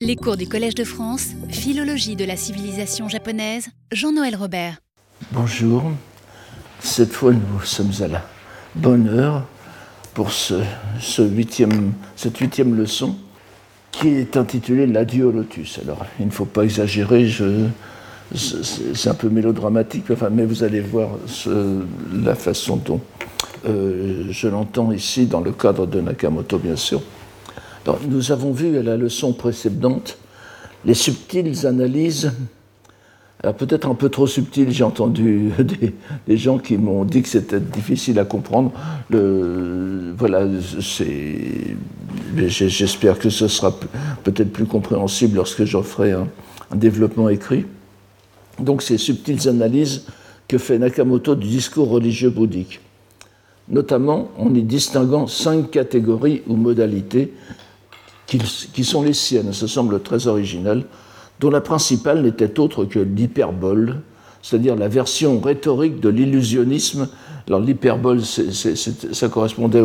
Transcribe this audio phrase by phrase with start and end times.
[0.00, 4.76] Les cours du Collège de France, Philologie de la civilisation japonaise, Jean-Noël Robert.
[5.32, 5.90] Bonjour,
[6.78, 8.22] cette fois nous sommes à la
[8.76, 9.44] bonne heure
[10.14, 10.68] pour cette
[11.18, 13.16] huitième leçon
[13.90, 15.80] qui est intitulée L'adieu au lotus.
[15.82, 17.28] Alors il ne faut pas exagérer,
[18.36, 21.10] c'est un peu mélodramatique, mais vous allez voir
[22.22, 23.00] la façon dont
[23.66, 27.02] euh, je l'entends ici dans le cadre de Nakamoto bien sûr
[28.08, 30.18] nous avons vu à la leçon précédente
[30.84, 32.32] les subtiles analyses,
[33.42, 35.50] alors peut-être un peu trop subtiles, j'ai entendu
[36.26, 38.72] des, gens qui m'ont dit que c'était difficile à comprendre.
[39.10, 40.46] voilà,
[42.36, 43.74] j'espère que ce sera
[44.24, 46.28] peut-être plus compréhensible lorsque j'en ferai un,
[46.70, 47.64] un développement écrit.
[48.58, 50.04] Donc ces subtiles analyses
[50.48, 52.80] que fait Nakamoto du discours religieux bouddhique
[53.70, 57.32] notamment en y distinguant cinq catégories ou modalités
[58.28, 60.84] qui, sont les siennes, ça semble très original,
[61.40, 64.00] dont la principale n'était autre que l'hyperbole,
[64.42, 67.08] c'est-à-dire la version rhétorique de l'illusionnisme.
[67.46, 69.82] Alors l'hyperbole, ça correspondait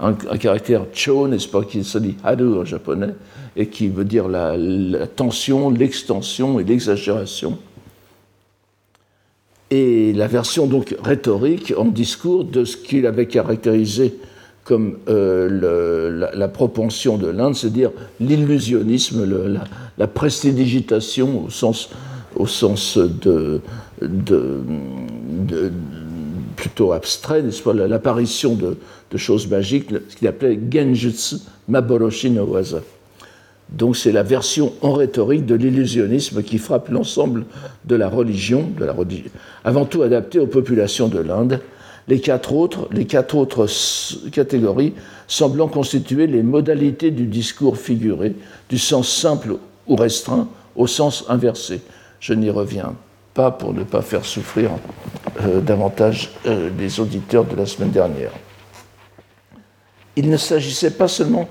[0.00, 3.14] à un, caractère cho, n'est-ce pas, qui se dit haru en japonais,
[3.56, 7.58] et qui veut dire la, la tension, l'extension et l'exagération.
[9.70, 14.16] Et la version donc rhétorique en discours de ce qu'il avait caractérisé
[14.64, 19.26] comme euh, la, propension de l'Inde, c'est-à-dire l'illusionnisme,
[19.98, 22.98] la, prestidigitation au sens,
[26.56, 28.76] plutôt abstrait, l'apparition de,
[29.16, 31.36] choses magiques, ce qu'il appelait Genjutsu
[31.68, 32.80] Maboroshi no Waza.
[33.70, 37.44] Donc c'est la version en rhétorique de l'illusionnisme qui frappe l'ensemble
[37.84, 39.30] de la religion, de la religion,
[39.64, 41.60] avant tout adaptée aux populations de l'Inde,
[42.08, 42.88] les quatre autres,
[44.30, 44.94] catégories
[45.26, 48.34] semblant constituer les modalités du discours figuré,
[48.68, 51.80] du sens simple ou restreint au sens inversé.
[52.20, 52.94] Je n'y reviens
[53.32, 54.70] pas pour ne pas faire souffrir
[55.40, 58.30] euh, davantage euh, les auditeurs de la semaine dernière.
[60.16, 61.48] Il ne s'agissait pas seulement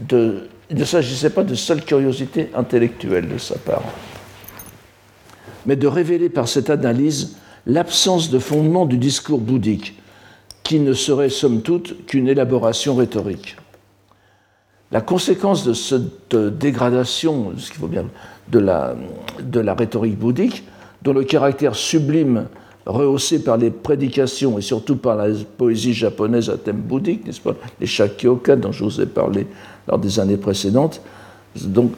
[0.00, 3.84] de, il ne s'agissait pas de seule curiosité intellectuelle de sa part,
[5.64, 7.36] mais de révéler par cette analyse
[7.66, 9.96] l'absence de fondement du discours bouddhique,
[10.62, 13.56] qui ne serait somme toute qu'une élaboration rhétorique.
[14.90, 18.06] La conséquence de cette dégradation, ce qu'il faut bien,
[18.50, 18.94] de la,
[19.42, 20.64] de la rhétorique bouddhique,
[21.02, 22.46] dont le caractère sublime
[22.84, 27.54] rehaussé par les prédications et surtout par la poésie japonaise à thème bouddhique, n'est-ce pas,
[27.80, 29.46] les Shakyoka dont je vous ai parlé
[29.88, 31.00] lors des années précédentes,
[31.56, 31.92] donc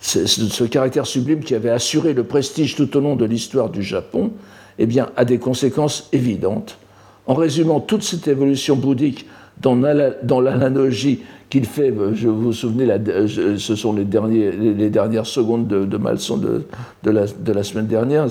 [0.00, 4.32] ce caractère sublime qui avait assuré le prestige tout au long de l'histoire du Japon,
[4.78, 6.78] eh bien, a des conséquences évidentes.
[7.26, 9.26] En résumant toute cette évolution bouddhique
[9.60, 11.20] dans l'analogie
[11.50, 12.86] qu'il fait, je vous souvenez,
[13.26, 16.64] ce sont les, derniers, les dernières secondes de, ma leçon de,
[17.02, 17.10] de,
[17.52, 18.26] la, semaine dernière,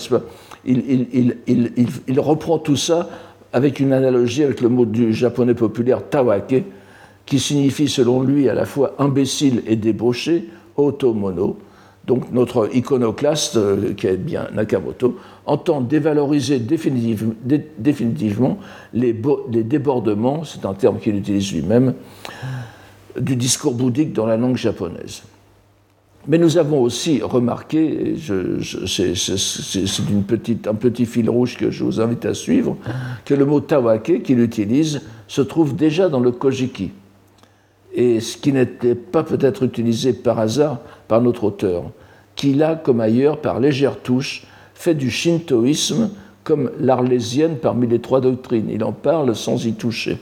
[0.66, 1.08] il,
[1.48, 3.10] il, il, reprend tout ça
[3.54, 6.64] avec une analogie avec le mot du japonais populaire tawake,
[7.26, 10.46] qui signifie selon lui à la fois imbécile et débauché,
[10.78, 11.58] Otomono.
[12.08, 18.58] Donc notre iconoclaste, euh, qui est bien Nakamoto, entend dévaloriser définitivement
[18.94, 19.14] les,
[19.64, 21.94] débordements, c'est un terme qu'il utilise lui-même,
[23.20, 25.24] du discours bouddhique dans la langue japonaise.
[26.30, 28.16] Mais nous avons aussi remarqué,
[28.86, 29.14] c'est
[30.68, 32.78] un petit fil rouge que je vous invite à suivre,
[33.26, 36.92] que le mot tawake qu'il utilise se trouve déjà dans le kojiki
[37.98, 40.78] et ce qui n'était pas peut-être utilisé par hasard
[41.08, 41.86] par notre auteur,
[42.36, 46.12] qui là, comme ailleurs, par légère touche, fait du shintoïsme
[46.44, 48.70] comme l'arlésienne parmi les trois doctrines.
[48.70, 50.20] Il en parle sans y toucher.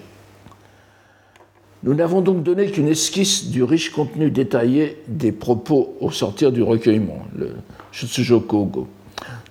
[1.83, 6.63] Nous n'avons donc donné qu'une esquisse du riche contenu détaillé des propos au sortir du
[6.63, 7.51] recueillement, le
[7.91, 8.87] Shutsujokogo,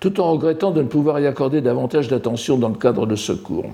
[0.00, 3.32] tout en regrettant de ne pouvoir y accorder davantage d'attention dans le cadre de ce
[3.32, 3.66] cours.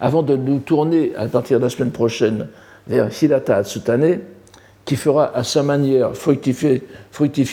[0.00, 2.48] Avant de nous tourner, à partir de la semaine prochaine,
[2.86, 4.20] vers Hirata Atsutane,
[4.84, 6.82] qui fera à sa manière fructifier,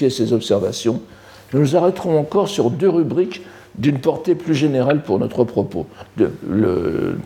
[0.09, 1.01] ses observations,
[1.51, 3.41] nous nous arrêterons encore sur deux rubriques
[3.75, 5.87] d'une portée plus générale pour notre propos.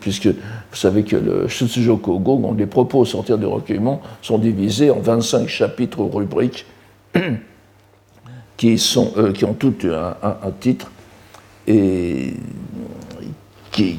[0.00, 4.90] puisque vous savez que le Shutsujoku Go, les propos au sortir du recueillement, sont divisés
[4.90, 6.64] en 25 chapitres ou rubriques
[8.56, 10.90] qui, sont, euh, qui ont toutes un, un, titre
[11.66, 12.32] et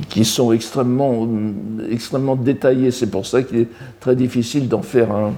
[0.09, 1.27] qui, sont extrêmement,
[1.89, 2.91] extrêmement détaillés.
[2.91, 3.67] C'est pour ça qu'il est
[3.99, 5.33] très difficile d'en faire, un,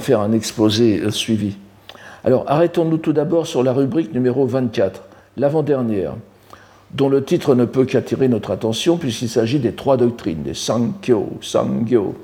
[0.00, 1.56] faire un exposé euh, suivi.
[2.24, 5.02] Alors arrêtons-nous tout d'abord sur la rubrique numéro 24,
[5.36, 6.14] l'avant-dernière,
[6.92, 11.30] dont le titre ne peut qu'attirer notre attention puisqu'il s'agit des trois doctrines, des Sankyo,
[11.40, 12.14] Sangyo.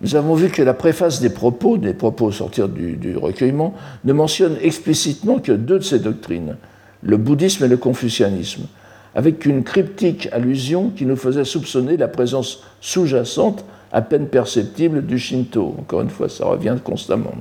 [0.00, 3.74] nous avons vu que la préface des propos, des propos sortir du, du recueillement,
[4.04, 6.56] ne mentionne explicitement que deux de ces doctrines,
[7.02, 8.66] le bouddhisme et le confucianisme,
[9.14, 15.18] avec une cryptique allusion qui nous faisait soupçonner la présence sous-jacente, à peine perceptible, du
[15.18, 15.76] Shinto.
[15.78, 17.32] Encore une fois, ça revient constamment.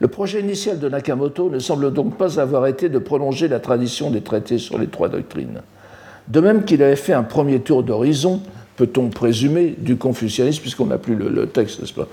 [0.00, 4.10] Le projet initial de Nakamoto ne semble donc pas avoir été de prolonger la tradition
[4.10, 5.62] des traités sur les trois doctrines.
[6.28, 8.42] De même qu'il avait fait un premier tour d'horizon,
[8.76, 12.08] peut-on présumer, du confucianisme, puisqu'on n'a plus le, texte, n'est-ce pas?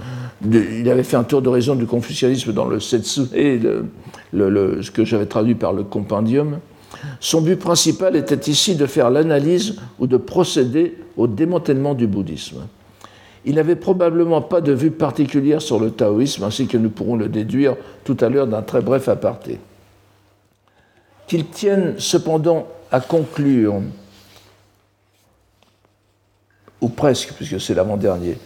[0.49, 3.59] Il avait fait un tour d'horizon du confucianisme dans le Setsu, et
[4.33, 6.59] ce que j'avais traduit par le compendium.
[7.19, 12.67] Son but principal était ici de faire l'analyse ou de procéder au démantèlement du bouddhisme.
[13.45, 17.27] Il n'avait probablement pas de vue particulière sur le taoïsme, ainsi que nous pourrons le
[17.27, 19.59] déduire tout à l'heure d'un très bref aparté.
[21.27, 23.81] Qu'il tienne cependant à conclure,
[26.81, 28.37] ou presque, puisque c'est l'avant-dernier,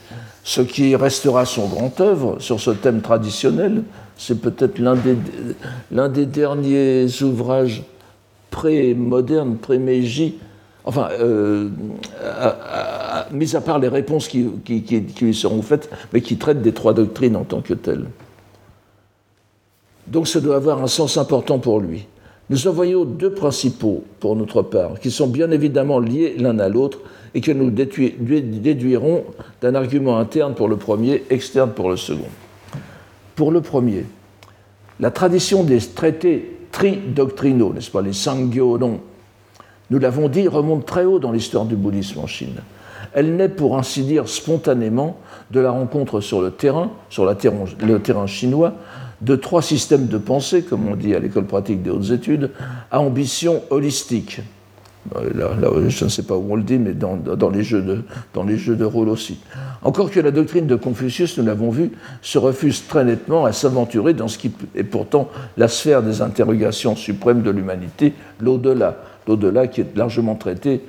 [0.44, 3.84] ce qui restera son grand œuvre sur ce thème traditionnel,
[4.18, 5.18] c'est peut-être l'un des,
[6.10, 7.84] des, derniers ouvrages
[8.52, 10.36] pré-modernes, pré-Meiji,
[10.86, 11.70] enfin, euh,
[13.32, 14.50] mis à part les réponses qui,
[15.22, 18.06] lui seront faites, mais qui traitent des trois doctrines en tant que telles.
[20.08, 22.06] Donc ça doit avoir un sens important pour lui.
[22.50, 26.70] Nous en voyons deux principaux pour notre part, qui sont bien évidemment liés l'un à
[26.70, 27.00] l'autre
[27.34, 29.24] et que nous déduirons
[29.62, 32.30] d'un argument interne pour le premier, externe pour le second.
[33.36, 34.06] Pour le premier,
[35.00, 39.00] la tradition des traités tridoctrinaux, n'est-ce pas, les Sangyo-non,
[39.90, 42.58] nous l'avons dit, remonte très haut dans l'histoire du bouddhisme en Chine.
[43.14, 45.18] Elle naît pour ainsi dire spontanément
[45.52, 48.74] de la rencontre sur le terrain, sur le terrain chinois,
[49.22, 52.52] de trois systèmes de pensée, comme on dit à l'école pratique des hautes études,
[52.92, 54.42] à ambition holistique.
[55.16, 58.02] Euh, je ne sais pas où on le dit, mais dans, les jeux de,
[58.34, 59.40] dans les jeux de rôle aussi.
[59.84, 61.92] Encore que la doctrine de Confucius, nous l'avons vu,
[62.22, 66.96] se refuse très nettement à s'aventurer dans ce qui est pourtant la sphère des interrogations
[66.96, 68.98] suprêmes de l'humanité, l'au-delà.
[69.28, 70.82] L'au-delà qui est largement traité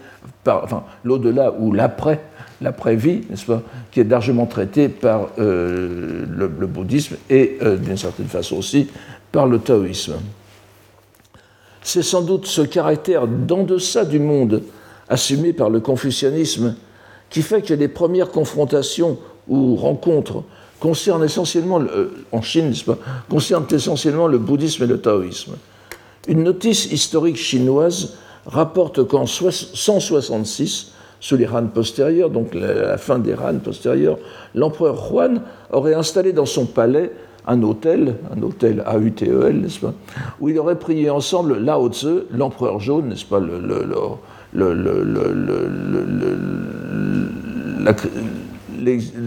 [0.45, 0.65] par.
[0.65, 2.21] Enfin, l'au-delà ou l'après
[2.61, 8.27] l'après-vie, n'est-ce pas, qui est largement traité par euh, le, bouddhisme et, euh, d'une certaine
[8.29, 8.89] façon aussi,
[9.31, 10.15] par le taoïsme.
[11.87, 14.63] C'est sans doute ce caractère d'en-deçà du monde
[15.09, 16.75] assumé par le confucianisme
[17.31, 20.43] qui fait que les premières confrontations ou rencontres
[20.81, 22.75] concernent essentiellement, euh, en Chine,
[23.31, 25.53] concernent essentiellement le bouddhisme et le taoïsme.
[26.27, 28.15] Une notice historique chinoise
[28.47, 30.91] rapporte qu'en 166,
[31.21, 34.19] sous les Han postérieurs, donc la fin des Han postérieurs,
[34.57, 35.41] l'empereur Huan
[35.71, 37.13] aurait installé dans son palais
[37.47, 39.95] un hôtel, un hôtel A-U-T-E-L, n'est-ce pas,
[40.41, 43.41] où il aurait prié ensemble Lao Tzu, l'empereur jaune, n'est-ce pas,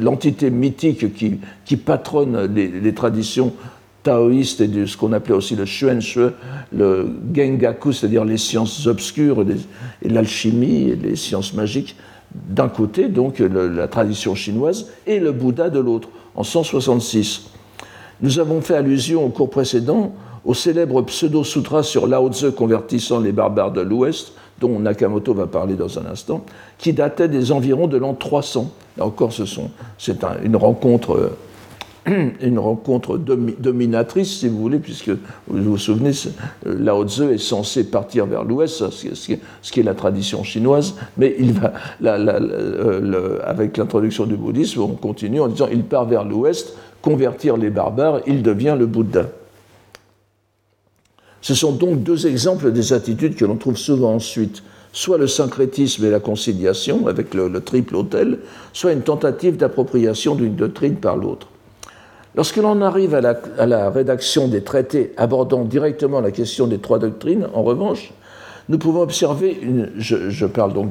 [0.01, 1.06] l'entité mythique
[1.66, 3.54] qui, patronne les, traditions
[4.04, 6.30] taoïste et de ce qu'on appelait aussi le Shuenshui,
[6.75, 9.45] le Gengaku, c'est-à-dire les sciences obscures
[10.01, 11.95] et l'alchimie et les sciences magiques,
[12.33, 17.50] d'un côté, donc la tradition chinoise, et le Bouddha de l'autre, en 166.
[18.21, 20.12] Nous avons fait allusion au cours précédent
[20.45, 25.75] au célèbre pseudo-sutra sur Lao Tzu convertissant les barbares de l'Ouest, dont Nakamoto va parler
[25.75, 26.44] dans un instant,
[26.77, 28.71] qui datait des environs de l'an 300.
[28.98, 31.31] Là encore, c'est une rencontre
[32.41, 36.11] une rencontre dominatrice, si vous voulez, puisque vous vous souvenez,
[36.66, 41.54] Lao Tzu est censé partir vers l'ouest, ce qui est la tradition chinoise, mais il
[41.54, 41.73] va,
[43.44, 48.21] avec l'introduction du bouddhisme, on continue en disant il part vers l'ouest, convertir les barbares,
[48.28, 49.30] il devient le Bouddha.
[51.42, 54.61] Ce sont donc deux exemples des attitudes que l'on trouve souvent ensuite,
[54.92, 58.39] soit le syncrétisme et la conciliation avec le, le triple autel,
[58.73, 61.47] soit une tentative d'appropriation d'une doctrine par l'autre.
[62.36, 67.48] Lorsque l'on arrive à la, rédaction des traités abordant directement la question des trois doctrines,
[67.54, 68.14] en revanche,
[68.69, 69.59] nous pouvons observer,
[69.98, 70.90] je, parle donc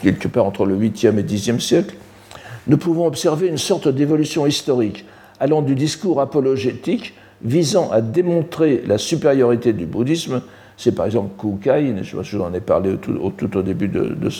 [0.00, 1.96] quelque part entre le 8e et 10e siècle,
[2.68, 5.04] nous pouvons observer une sorte d'évolution historique
[5.40, 10.42] allant du discours apologétique visant à démontrer la supériorité du bouddhisme
[10.76, 14.30] c'est par exemple Kukai, je vous en ai parlé tout, au début de,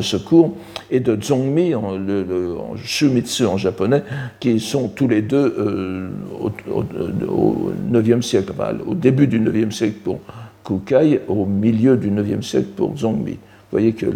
[0.00, 0.56] ce cours,
[0.90, 4.02] et de Zongmi, en, le, Shumitsu en japonais,
[4.40, 6.08] qui sont tous les deux euh,
[6.40, 8.52] au, 9e siècle,
[8.86, 10.20] au début du 9e siècle pour
[10.64, 13.32] Kukai, au milieu du 9e siècle pour Zongmi.
[13.34, 14.06] Vous voyez que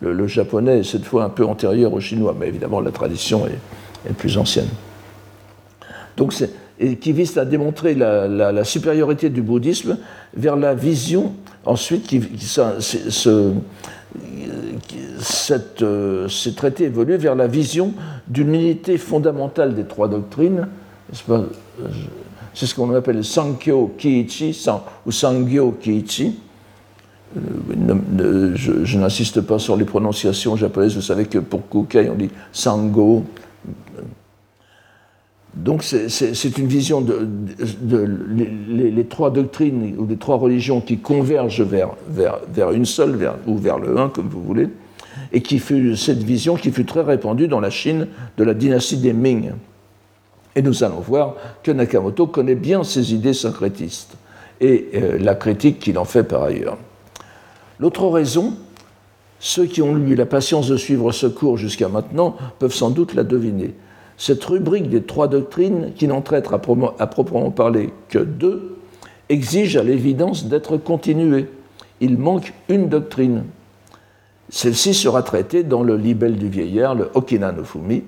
[0.00, 4.12] le, japonais est cette fois un peu antérieur au chinois, mais évidemment la tradition est,
[4.14, 4.68] plus ancienne.
[6.16, 6.32] Donc
[6.80, 9.98] et qui vise à démontrer la, supériorité du bouddhisme
[10.34, 11.32] vers la vision
[11.64, 13.52] ensuite, qui, ce,
[15.20, 15.84] cette,
[16.28, 17.92] ces traités évoluent vers la vision
[18.26, 20.68] d'une unité fondamentale des trois doctrines.
[22.54, 24.66] C'est ce qu'on appelle le Sankyo Kiichi
[25.06, 26.36] ou Sangyo Kiichi.
[27.36, 32.30] Euh, je, n'insiste pas sur les prononciations japonaises, vous savez que pour Kukai on dit
[32.52, 33.24] Sango.
[35.58, 37.28] Donc c'est une vision de,
[38.68, 43.58] les, trois doctrines ou les trois religions qui convergent vers, vers, vers une seule, ou
[43.58, 44.68] vers le un, comme vous voulez,
[45.32, 48.98] et qui fut cette vision qui fut très répandue dans la Chine de la dynastie
[48.98, 49.50] des Ming.
[50.54, 51.34] Et nous allons voir
[51.64, 54.16] que Nakamoto connaît bien ces idées syncrétistes
[54.60, 56.78] et euh, la critique qu'il en fait par ailleurs.
[57.80, 58.54] L'autre raison,
[59.40, 63.14] ceux qui ont eu la patience de suivre ce cours jusqu'à maintenant peuvent sans doute
[63.14, 63.74] la deviner.
[64.18, 66.58] Cette rubrique des trois doctrines, qui n'en traite à,
[67.06, 68.76] proprement parler que deux,
[69.28, 71.46] exige à l'évidence d'être continuée.
[72.00, 73.44] Il manque une doctrine.
[74.50, 78.02] Celle-ci sera traitée dans le libelle du vieillard, le Okina no Fumi,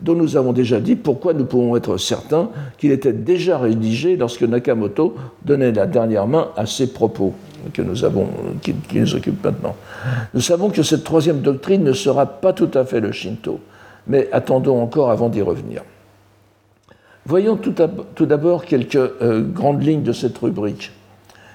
[0.00, 4.42] dont nous avons déjà dit pourquoi nous pouvons être certains qu'il était déjà rédigé lorsque
[4.42, 7.34] Nakamoto donnait la dernière main à ses propos
[7.72, 9.74] qui, nous occupe maintenant.
[10.34, 13.60] Nous savons que cette troisième doctrine ne sera pas tout à fait le Shinto,
[14.08, 15.82] mais attendons encore avant d'y revenir.
[17.26, 20.92] Voyons tout d'abord quelques euh, grandes lignes de cette rubrique,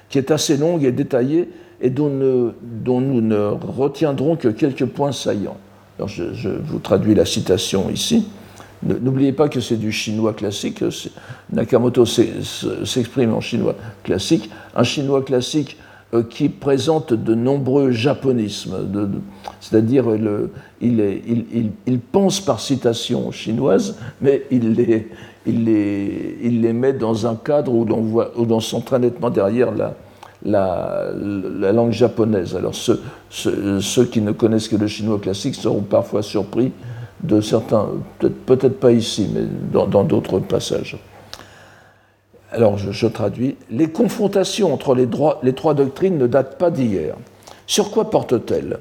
[0.09, 1.49] qui est assez longue et détaillée
[1.81, 5.57] et dont, nous ne retiendrons que quelques points saillants
[6.07, 8.27] je, vous traduis la citation ici.
[8.83, 10.83] N'oubliez pas que c'est du chinois classique.
[11.53, 14.49] Nakamoto s'exprime en chinois classique.
[14.75, 15.77] Un chinois classique
[16.29, 18.75] qui présente de nombreux japonismes.
[19.59, 20.05] C'est-à-dire,
[20.81, 24.73] il, pense par citation chinoise, mais il
[25.45, 27.85] les, met dans un cadre où
[28.45, 29.95] l'on sont très nettement derrière la,
[30.45, 32.55] la, langue japonaise.
[32.55, 36.71] Alors ceux, qui ne connaissent que le chinois classique seront parfois surpris
[37.23, 37.87] de certains,
[38.45, 40.97] peut-être pas ici, mais dans d'autres passages.
[42.53, 43.55] Alors je, traduis.
[43.71, 45.07] Les confrontations entre les,
[45.53, 47.15] trois doctrines ne datent pas d'hier.
[47.65, 48.79] Sur quoi portent-elles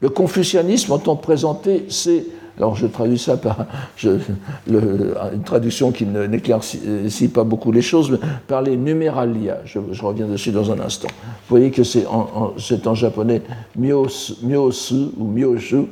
[0.00, 2.24] Le confucianisme, en tant que présenté, c'est
[2.56, 3.66] alors je traduis ça par
[4.02, 9.58] une traduction qui n'éclaircit pas beaucoup les choses, par les numéralia.
[9.64, 11.06] Je, reviens dessus dans un instant.
[11.08, 13.42] Vous voyez que c'est en, en, japonais
[13.76, 15.84] myosu ou myoshu,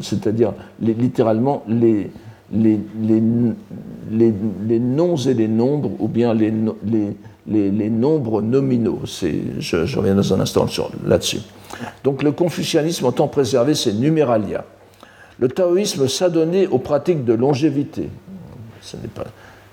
[0.00, 2.12] c'est-à-dire littéralement les,
[2.52, 2.78] les,
[4.80, 6.50] noms et les nombres, ou bien les,
[7.90, 9.00] nombres nominaux.
[9.04, 10.66] Je, reviens dans un instant
[11.06, 11.40] là-dessus.
[12.04, 14.64] Donc le confucianisme entend préserver ces numéralia
[15.42, 18.08] le taoïsme s'adonnait aux pratiques de longévité.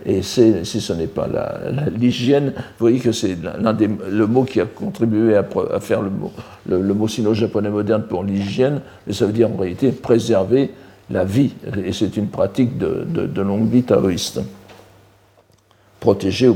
[0.04, 1.28] Et si ce n'est pas
[1.96, 5.44] l'hygiène, vous voyez que c'est l'un des le mot qui a contribué à,
[5.80, 10.72] faire le, mot sino-japonais moderne pour l'hygiène, mais ça veut dire en réalité préserver
[11.10, 11.54] la vie,
[11.86, 14.42] et c'est une pratique de, longue vie taoïste.
[16.00, 16.50] Protéger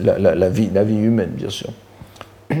[0.00, 1.70] la, vie, humaine, bien sûr.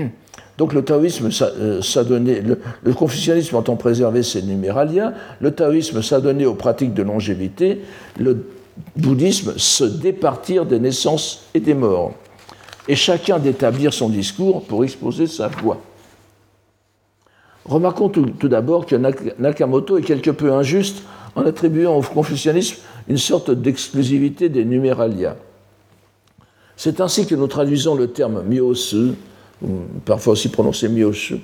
[0.58, 6.46] Donc le taoïsme euh, s'adonnait, le, le, confucianisme entend préserver ses numéralia, le taoïsme s'adonnait
[6.46, 7.82] aux pratiques de longévité,
[8.18, 8.46] le
[8.96, 12.14] bouddhisme se départir des naissances et des morts,
[12.88, 15.78] et chacun d'établir son discours pour exposer sa voix.
[17.68, 21.02] Remarquons tout, d'abord que Nakamoto est quelque peu injuste
[21.34, 22.76] en attribuant au confucianisme
[23.08, 25.36] une sorte d'exclusivité des numéralia.
[26.76, 29.12] C'est ainsi que nous traduisons le terme myosu,
[30.04, 31.34] parfois aussi prononcé Mioche,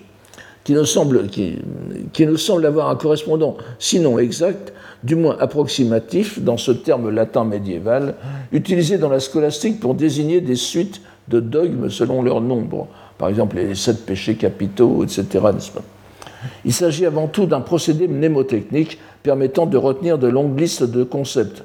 [0.62, 6.56] qui nous, semble, qui nous semble avoir un correspondant, sinon exact, du moins approximatif, dans
[6.56, 8.14] ce terme latin médiéval,
[8.52, 12.86] utilisé dans la scolastique pour désigner des suites de dogmes selon leur nombre,
[13.18, 15.40] par exemple les sept péchés capitaux, etc.
[16.64, 21.64] Il s'agit avant tout d'un procédé mnémotechnique permettant de retenir de longues listes de concepts,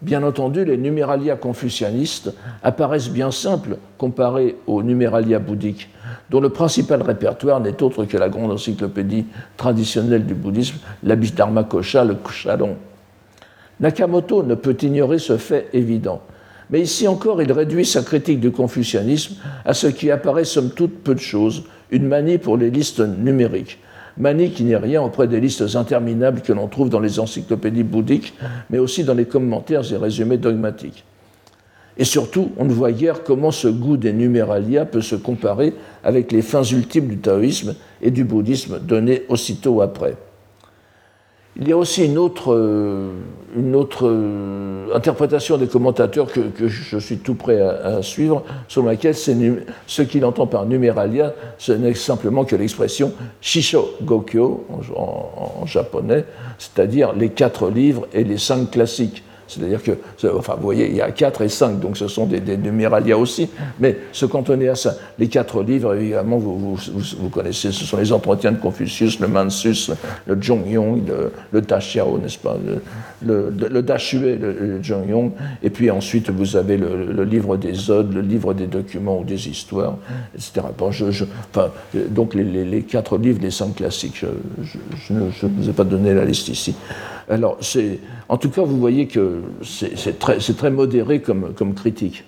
[0.00, 2.32] Bien entendu, les numéralia confucianistes
[2.62, 5.90] apparaissent bien simples comparés aux numéralia bouddhiques,
[6.30, 12.04] dont le principal répertoire n'est autre que la grande encyclopédie traditionnelle du bouddhisme, l'Abhidharma Kosha,
[12.04, 12.76] le Kusharon.
[13.80, 16.22] Nakamoto ne peut ignorer ce fait évident,
[16.70, 19.34] mais ici encore il réduit sa critique du confucianisme
[19.64, 23.80] à ce qui apparaît somme toute peu de choses, une manie pour les listes numériques
[24.18, 28.34] manie qui n'est rien auprès des listes interminables que l'on trouve dans les encyclopédies bouddhiques,
[28.70, 31.04] mais aussi dans les commentaires et résumés dogmatiques.
[31.96, 36.30] Et surtout, on ne voit guère comment ce goût des numéralia peut se comparer avec
[36.30, 40.16] les fins ultimes du taoïsme et du bouddhisme données aussitôt après.
[41.60, 43.10] Il y a aussi une autre, euh,
[43.56, 49.16] une autre euh, interprétation des commentateurs que, je suis tout prêt à, suivre, sur laquelle
[49.16, 56.24] ce qu'il entend par numéralia, ce n'est simplement que l'expression Shisho Gokyo en japonais,
[56.58, 59.24] c'est-à-dire les quatre livres et les cinq classiques.
[59.48, 59.92] C'est-à-dire que,
[60.34, 63.18] enfin, vous voyez, il y a 4 et 5, donc ce sont des, des numéralia
[63.18, 63.48] aussi,
[63.80, 64.94] mais se cantonner à ça.
[65.18, 69.90] Les quatre livres, évidemment, vous, vous, connaissez, ce sont les entretiens de Confucius, le Mansus,
[70.26, 75.90] le Zhongyong, le, le Daxiao, n'est-ce pas, le, le, le Dashue, le, Zhongyong, et puis
[75.90, 79.96] ensuite vous avez le, livre des odes, le livre des documents ou des histoires,
[80.34, 80.66] etc.
[80.76, 81.70] Bon, je, enfin,
[82.10, 86.24] donc les, les, quatre livres, les cinq classiques, je ne vous ai pas donné la
[86.24, 86.74] liste ici.
[87.28, 87.58] Alors,
[88.28, 92.24] en tout cas, vous voyez que c'est très, modéré comme, critique.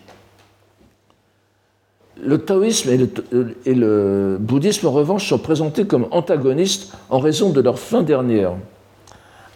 [2.23, 2.91] Le taoïsme
[3.65, 8.53] et le, bouddhisme, en revanche, sont présentés comme antagonistes en raison de leur fin dernière.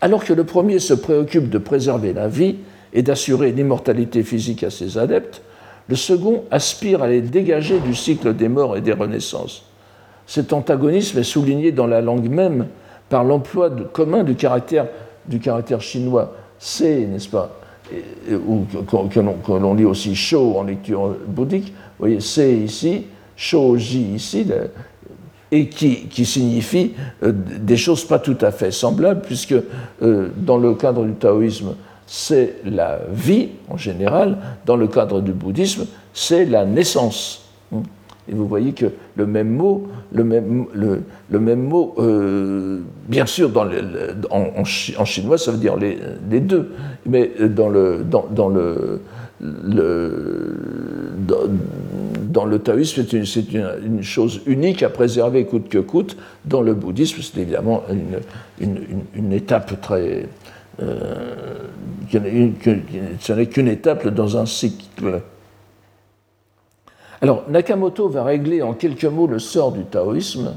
[0.01, 2.57] Alors que le premier se préoccupe de préserver la vie
[2.95, 5.43] et d'assurer l'immortalité physique à ses adeptes,
[5.89, 9.67] le second aspire à les dégager du cycle des morts et des renaissances.
[10.27, 12.67] Cet antagonisme est souligné dans la langue même
[13.11, 14.87] par l'emploi commun du caractère
[15.28, 17.50] du caractère chinois c'est, n'est-ce pas,
[18.47, 23.04] ou que, l'on lit aussi Shou en lecture bouddhique, vous voyez, c'est ici,
[23.37, 24.47] Shouji ici,
[25.52, 29.54] et qui, qui signifie euh, des choses pas tout à fait semblables, puisque
[30.02, 31.75] euh, dans le cadre du taoïsme,
[32.07, 37.49] c'est la vie en général, dans le cadre du bouddhisme, c'est la naissance.
[38.28, 43.50] Et vous voyez que le même mot, le même, le, même mot euh, bien sûr,
[44.31, 46.73] en, chinois, ça veut dire les, deux,
[47.04, 49.02] mais dans le, dans, dans le,
[52.31, 56.16] dans, le taoïsme, c'est une, une, chose unique à préserver coûte que coûte.
[56.47, 57.83] Dans le bouddhisme, c'est évidemment
[58.59, 58.78] une,
[59.14, 60.26] une, étape très.
[60.83, 61.14] Euh,
[62.11, 65.21] ce n'est qu'une étape dans un cycle.
[67.25, 70.57] Alors, Nakamoto va régler en quelques mots le sort du taoïsme,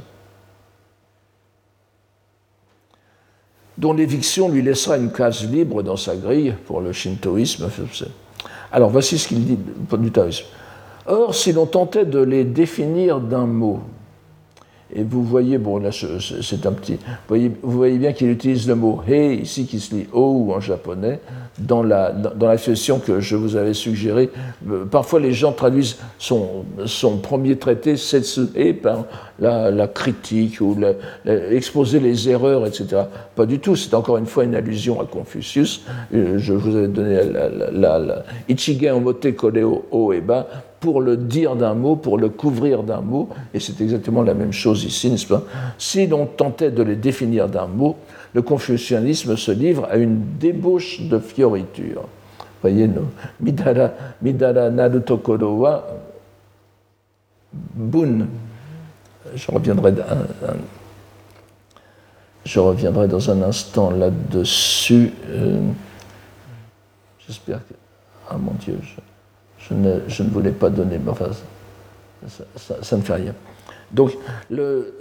[3.78, 7.70] dont l'éviction lui laissera une case libre dans sa grille pour le shintoïsme.
[8.74, 9.58] Alors, voici ce qu'il dit
[9.98, 10.44] du taoïsme.
[11.06, 13.80] Or, si l'on tentait de les définir d'un mot,
[14.94, 16.98] et vous voyez, bon là c'est un petit,
[17.30, 21.22] vous voyez, bien qu'il utilise le mot he ici qui se lit ou en japonais
[21.58, 24.30] dans la, dans, session que je vous avais suggérée.
[24.70, 26.66] Euh, parfois les gens traduisent son,
[27.22, 29.06] premier traité setsu e par
[29.40, 30.78] la, critique ou
[31.26, 33.04] exposer les erreurs, etc.
[33.36, 35.84] Pas du tout, c'est encore une fois une allusion à Confucius.
[36.14, 40.48] Euh, je vous avais donné la, la, Ichigen omote koreo o eba
[40.80, 44.54] pour le dire d'un mot, pour le couvrir d'un mot, et c'est exactement la même
[44.54, 45.44] chose ici, n'est-ce pas?
[45.78, 47.96] Si l'on tentait de les définir d'un mot,
[48.34, 52.04] le confucianisme se livre à une débauche de fioriture.
[52.62, 53.10] Voyez, no,
[53.40, 55.88] midara, midara narutokoro wa
[57.54, 58.28] bun.
[59.36, 59.94] Je reviendrai,
[62.46, 65.12] je reviendrai dans un instant là-dessus.
[65.30, 65.62] Euh,
[67.26, 67.74] j'espère que.
[68.30, 69.00] Ah mon Dieu, je
[69.70, 71.30] je ne, voulais pas donner, enfin,
[72.56, 73.34] ça, ne fait rien.
[73.92, 74.12] Donc,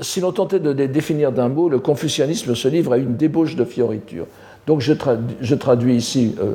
[0.00, 3.56] si l'on tentait de les définir d'un mot, le confucianisme se livre à une débauche
[3.56, 4.26] de fioriture.
[4.66, 6.54] Donc, je, traduis ici euh,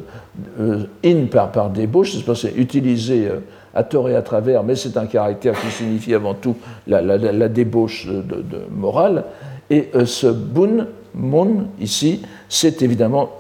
[0.60, 3.40] euh, in par, débauche, c'est utilisé euh,
[3.74, 8.08] à tort et à travers, mais c'est un caractère qui signifie avant tout la, débauche
[8.08, 9.24] de, morale.
[9.70, 13.32] Et ce bun, mon, ici, c'est évidemment.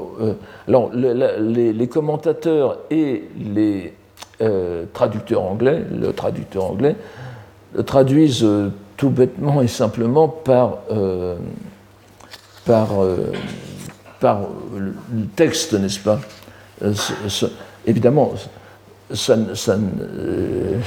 [0.69, 3.23] alors, les, commentateurs et
[3.53, 3.93] les
[4.41, 6.95] euh, traducteur anglais, le traducteur anglais,
[7.73, 11.37] le traduisent euh, tout bêtement et simplement par, euh,
[12.65, 12.89] par,
[14.19, 14.41] par
[14.75, 14.93] le
[15.35, 16.19] texte, n'est-ce pas?
[17.85, 18.33] Évidemment,
[19.11, 19.77] ça, ça,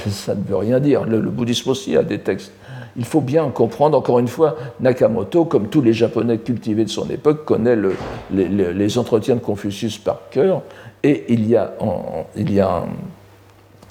[0.09, 1.03] ça, ne veut rien dire.
[1.03, 2.51] Le, bouddhisme aussi a des textes.
[2.97, 7.09] Il faut bien comprendre, encore une fois, Nakamoto, comme tous les Japonais cultivés de son
[7.09, 7.95] époque, connaît le,
[8.31, 10.61] les, entretiens de Confucius par cœur,
[11.03, 11.73] et il y a,
[12.37, 12.85] il y a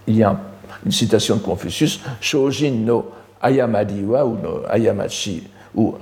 [0.06, 0.38] il y a
[0.84, 3.06] une citation de Confucius, Shojin no
[3.40, 5.44] Ayamadiwa ou no Ayamachi,
[5.74, 5.94] ou,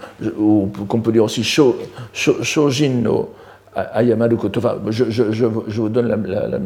[0.89, 3.31] qu'on peut dire aussi Shojin no
[3.75, 6.09] Ayamadu Enfin, je, je, vous donne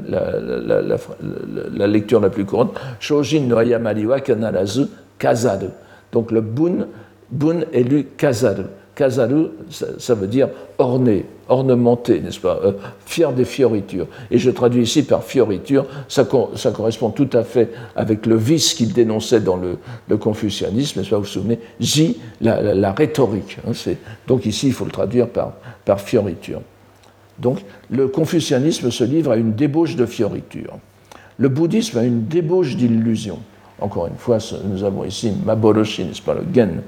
[0.08, 2.78] la, lecture la plus courante.
[2.98, 4.86] Shojin no Ayamadiwa kanarazu
[5.18, 5.68] kazaru.
[6.12, 6.88] Donc le bun,
[7.30, 8.06] bun est lu
[8.96, 9.50] kazaru.
[9.70, 12.72] Kazaru, ça, veut dire orné, ornementé, n'est-ce pas euh,
[13.04, 14.08] Fier des fioritures.
[14.30, 18.92] Et je traduis ici par fioriture, ça, correspond tout à fait avec le vice qu'il
[18.92, 23.58] dénonçait dans le, confucianisme, n'est-ce pas Vous vous souvenez J, la, rhétorique.
[23.68, 23.72] Hein,
[24.26, 25.52] donc ici, il faut le traduire par,
[25.84, 26.62] par fioriture.
[27.38, 30.78] Donc le confucianisme se livre à une débauche de fioriture.
[31.38, 33.38] Le bouddhisme a une débauche d'illusion.
[33.78, 36.80] Encore une fois, nous avons ici Maboroshi, n'est-ce pas, le Gen.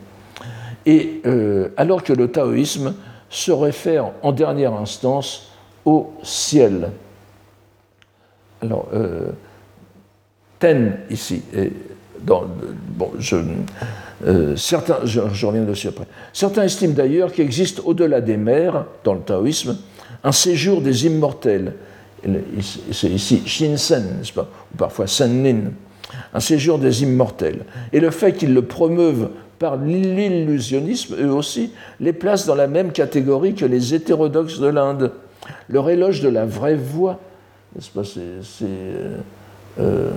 [0.87, 2.95] Et euh, alors que le taoïsme
[3.31, 5.51] se réfère en dernière instance
[5.85, 6.91] au ciel.
[8.63, 9.31] Alors, euh,
[10.59, 11.43] Ten, ici,
[12.21, 12.45] dans,
[12.97, 13.37] bon, je,
[14.27, 16.07] euh, certains, je, reviens dessus après.
[16.33, 19.77] Certains estiment d'ailleurs qu'il existe au-delà des mers, dans le taoïsme,
[20.25, 21.75] un séjour des immortels.
[22.91, 24.49] C'est ici Shinsen, n'est-ce pas?
[24.75, 25.71] Ou parfois Sennin
[26.33, 27.65] un séjour des immortels.
[27.93, 32.93] Et le fait qu'ils le promeuvent par l'illusionnisme, eux aussi, les placent dans la même
[32.93, 35.13] catégorie que les hétérodoxes de l'Inde.
[35.69, 37.19] Leur éloge de la vraie voix,
[37.75, 38.61] n'est-ce pas C'est
[39.81, 40.11] euh,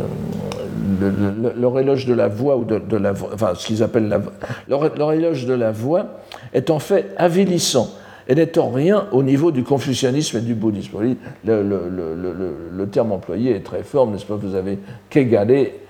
[1.60, 4.20] leur éloge de la voix ou de, la enfin ce qu'ils appellent la
[4.68, 6.22] leur, leur, éloge de la voix
[6.54, 7.92] est en fait avilissant
[8.28, 10.98] et n'étant rien au niveau du confucianisme et du bouddhisme.
[11.46, 15.81] le, le, terme employé est très fort, n'est-ce pas Vous avez kegare c'est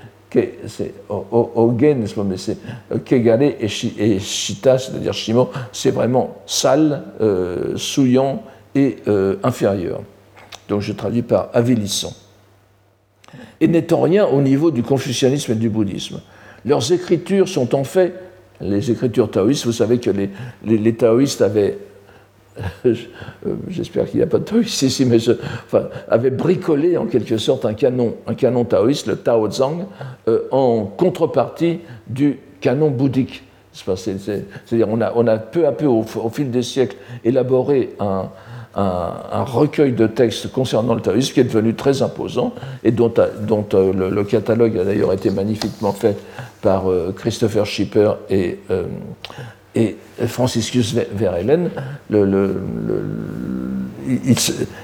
[1.10, 2.58] Ogen, n'est-ce mais c'est
[2.92, 10.02] euh, Kegare et, Shita, c'est-à-dire Shimo, c'est vraiment sale, euh, souillant et euh, inférieur.
[10.70, 12.14] Donc je traduis par avilissant.
[13.60, 16.22] Et n'étant rien au niveau du confucianisme et du bouddhisme?
[16.66, 18.14] Leurs écritures sont en fait,
[18.62, 20.12] les écritures taoïstes, vous savez que
[20.64, 21.78] les, taoïstes avaient
[23.68, 25.32] j'espère qu'il n'y a pas de taoïste ici, mais je,
[26.10, 29.86] avait bricolé en quelque sorte un canon, un canon taoïste, le Tao Zhang,
[30.28, 33.44] euh, en contrepartie du canon bouddhique.
[33.74, 38.30] C'est-à-dire on a, on a peu à peu, au, fil des siècles, élaboré un,
[38.76, 44.24] recueil de textes concernant le taoïsme qui est devenu très imposant et dont, euh, le,
[44.24, 46.18] catalogue a d'ailleurs été magnifiquement fait
[46.62, 46.84] par
[47.16, 48.60] Christopher Schipper et,
[49.76, 51.70] et Franciscus Verhelen,
[52.10, 52.62] le,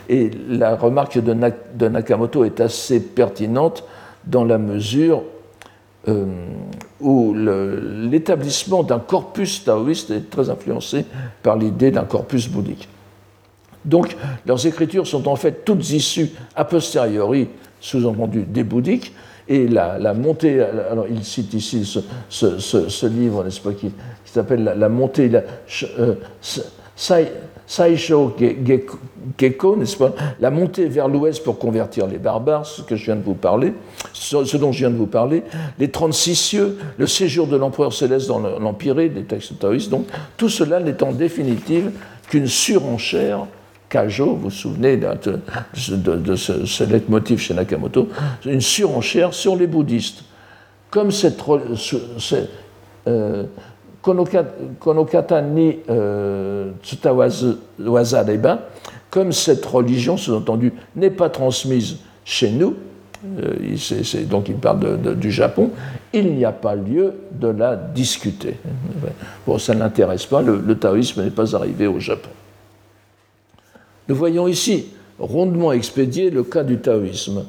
[0.09, 3.83] et la remarque de, Nakamoto est assez pertinente
[4.25, 5.23] dans la mesure
[6.07, 6.25] euh,
[7.01, 11.05] où l'établissement d'un corpus taoïste est très influencé
[11.43, 12.87] par l'idée d'un corpus bouddhique.
[13.83, 19.13] Donc, leurs écritures sont en fait toutes issues a posteriori, sous-entendu, des bouddhiques,
[19.49, 21.85] et la, montée, alors il cite ici
[22.29, 23.91] ce, livre, n'est-ce pas, qui,
[24.33, 25.41] s'appelle la, montée, la,
[25.99, 26.15] euh,
[27.67, 28.35] Saisho
[29.37, 33.15] Gecko, n'est-ce pas La montée vers l'ouest pour convertir les barbares, ce que je viens
[33.17, 33.73] de vous parler,
[34.13, 35.43] ce, dont je viens de vous parler,
[35.77, 40.49] les 36 cieux, le séjour de l'empereur céleste dans l'Empirée, des textes taoïstes, donc tout
[40.49, 41.91] cela n'est en définitive
[42.29, 43.45] qu'une surenchère
[43.89, 45.07] Kajo, vous vous souvenez de,
[46.35, 48.09] ce, ce leitmotiv chez Nakamoto,
[48.45, 50.23] une surenchère sur les bouddhistes.
[50.89, 51.39] Comme cette,
[53.07, 53.43] euh,
[54.01, 56.71] Konokata ni euh,
[59.09, 62.75] comme cette religion, sous-entendu, n'est pas transmise chez nous,
[63.39, 63.55] euh,
[64.29, 65.71] donc il parle du Japon,
[66.13, 68.57] il n'y a pas lieu de la discuter.
[69.45, 72.29] Bon, ça n'intéresse pas, le taoïsme n'est pas arrivé au Japon.
[74.07, 74.87] Nous voyons ici
[75.19, 77.43] rondement expédié le cas du taoïsme,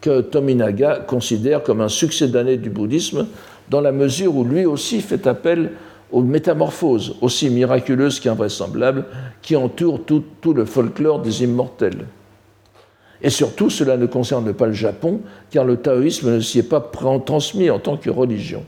[0.00, 3.26] que Tominaga considère comme un succédané du bouddhisme,
[3.70, 5.72] dans la mesure où lui aussi fait appel
[6.12, 9.04] aux métamorphoses aussi miraculeuses qu'invraisemblables
[9.42, 12.06] qui entourent tout, tout, le folklore des immortels.
[13.22, 16.80] Et surtout, cela ne concerne pas le Japon, car le taoïsme ne s'y est pas
[17.24, 18.64] transmis en tant que religion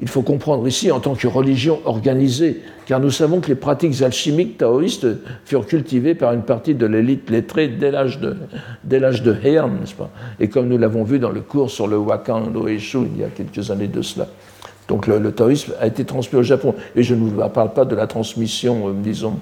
[0.00, 4.00] il faut comprendre ici en tant que religion organisée, car nous savons que les pratiques
[4.00, 5.06] alchimiques taoïstes
[5.44, 10.10] furent cultivées par une partie de l'élite lettrée dès l'âge de, Heian, n'est-ce pas?
[10.40, 13.24] Et comme nous l'avons vu dans le cours sur le Wakan no Eshu il y
[13.24, 14.26] a quelques années de cela.
[14.88, 16.74] Donc le, taoïsme a été transmis au Japon.
[16.96, 19.34] Et je ne vous parle pas de la transmission, euh, disons,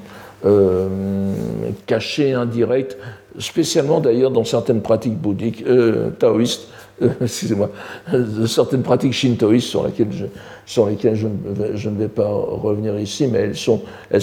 [0.45, 1.33] euh,
[1.87, 2.99] cachée, indirecte,
[3.39, 6.69] spécialement d'ailleurs dans certaines pratiques bouddhiques, euh, taoïstes,
[7.21, 7.71] excusez-moi,
[8.47, 13.51] certaines pratiques shintoïstes sur lesquelles je, ne vais pas revenir ici, mais
[14.11, 14.23] elles,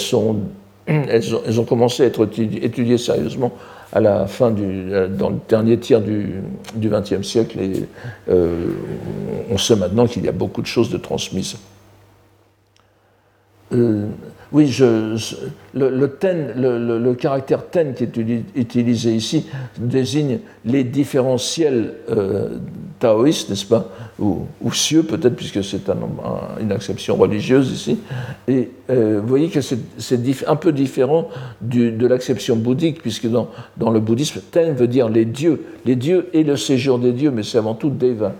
[1.60, 3.54] ont, commencé à être étudiées sérieusement
[3.94, 6.42] à la fin du, dans le dernier tiers du
[6.78, 7.86] XXe siècle, et
[8.30, 8.72] euh,
[9.50, 11.56] on sait maintenant qu'il y a beaucoup de choses de transmises.
[13.74, 14.08] Euh,
[14.56, 14.74] oui,
[15.74, 18.18] le, caractère ten qui est
[18.56, 22.60] utilisé ici désigne les différentiels euh,
[23.00, 25.98] taoïste, n'est-ce pas, ou, cieux peut-être, puisque c'est un,
[26.62, 27.98] une acception religieuse ici.
[28.48, 31.28] Et euh, vous voyez que c'est un peu différent
[31.60, 33.50] de l'acception bouddhique, puisque dans,
[33.92, 37.44] le bouddhisme, ten veut dire les dieux, les dieux et le séjour des dieux, mais
[37.44, 38.34] c'est avant tout deva.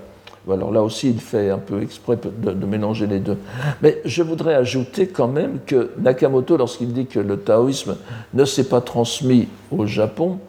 [0.52, 3.38] Alors là aussi, il fait un peu exprès de, mélanger les deux.
[3.82, 7.98] Mais je voudrais ajouter quand même que Nakamoto, lorsqu'il dit que le taoïsme
[8.34, 10.40] ne s'est pas transmis au Japon,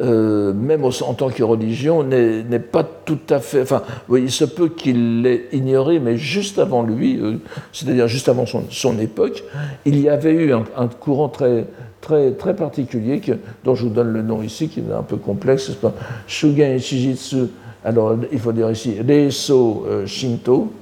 [0.00, 3.62] euh, même en tant que religion, n'est pas tout à fait.
[3.62, 7.36] Enfin, oui, il se peut qu'il l'ait ignoré, mais juste avant lui, euh,
[7.72, 9.42] c'est-à-dire juste avant son, époque,
[9.84, 11.64] il y avait eu un, courant très,
[12.00, 13.20] très, très particulier
[13.64, 15.94] dont je vous donne le nom ici, qui est un peu complexe, c'est pas
[16.28, 17.48] Shugen Shijitsu.
[17.86, 20.72] Alors, il faut dire ici Reiso euh, Shinto,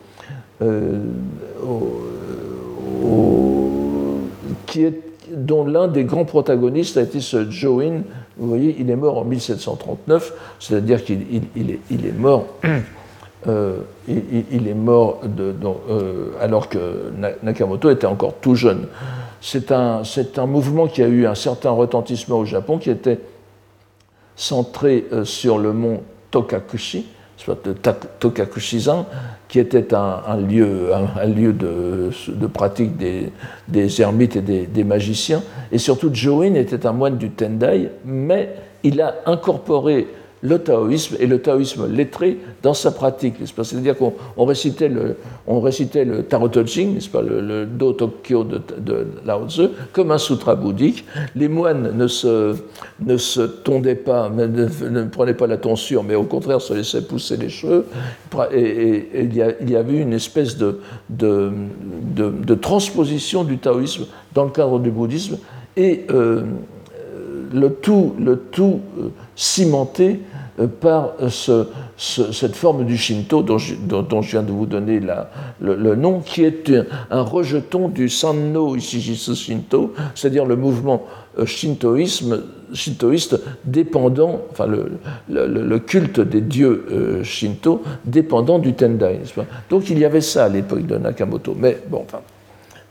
[4.66, 8.02] qui est, dont l'un des grands protagonistes a été ce Join
[8.36, 12.46] vous voyez, il est mort en 1739, c'est-à-dire qu'il est, mort.
[13.46, 17.12] Euh, il, est mort euh, alors que
[17.42, 18.86] Nakamoto était encore tout jeune.
[19.42, 20.00] C'est un,
[20.36, 23.20] un, mouvement qui a eu un certain retentissement au Japon, qui était
[24.34, 26.00] centré euh, sur le mont
[26.34, 27.56] Tokakushi, soit
[28.18, 29.06] Tokakushizan,
[29.46, 32.10] qui était un, lieu, un, lieu de,
[32.48, 33.30] pratique des,
[33.68, 35.44] des ermites et des, des, magiciens.
[35.70, 38.48] Et surtout, Join était un moine du Tendai, mais
[38.82, 40.08] il a incorporé
[40.44, 43.36] le taoïsme et le taoïsme lettré dans sa pratique.
[43.46, 49.68] C'est-à-dire qu'on récitait le, on récitait le n'est-ce pas, le, Do Tokyo de, Lao Tzu,
[49.92, 51.06] comme un sutra bouddhique.
[51.34, 52.56] Les moines ne se,
[53.00, 57.06] ne se tondaient pas, ne, ne, prenaient pas la tonsure, mais au contraire se laissaient
[57.06, 57.86] pousser les cheveux.
[58.52, 61.52] Et, il, y a, il, y avait une espèce de, de,
[62.14, 64.04] de, transposition du taoïsme
[64.34, 65.38] dans le cadre du bouddhisme.
[65.78, 66.42] Et euh,
[67.54, 69.08] le tout, le tout euh,
[70.60, 71.14] euh, par
[71.96, 73.74] cette forme du Shinto dont je,
[74.30, 75.00] viens de vous donner
[75.60, 76.72] le, nom, qui est
[77.10, 81.04] un, rejeton du Sanno Ishijitsu Shinto, c'est-à-dire le mouvement
[81.38, 89.20] euh, shintoïsme, shintoïste dépendant, enfin le, culte des dieux shinto dépendant du Tendai.
[89.70, 91.56] Donc il y avait ça à l'époque de Nakamoto.
[91.58, 92.20] Mais bon, enfin,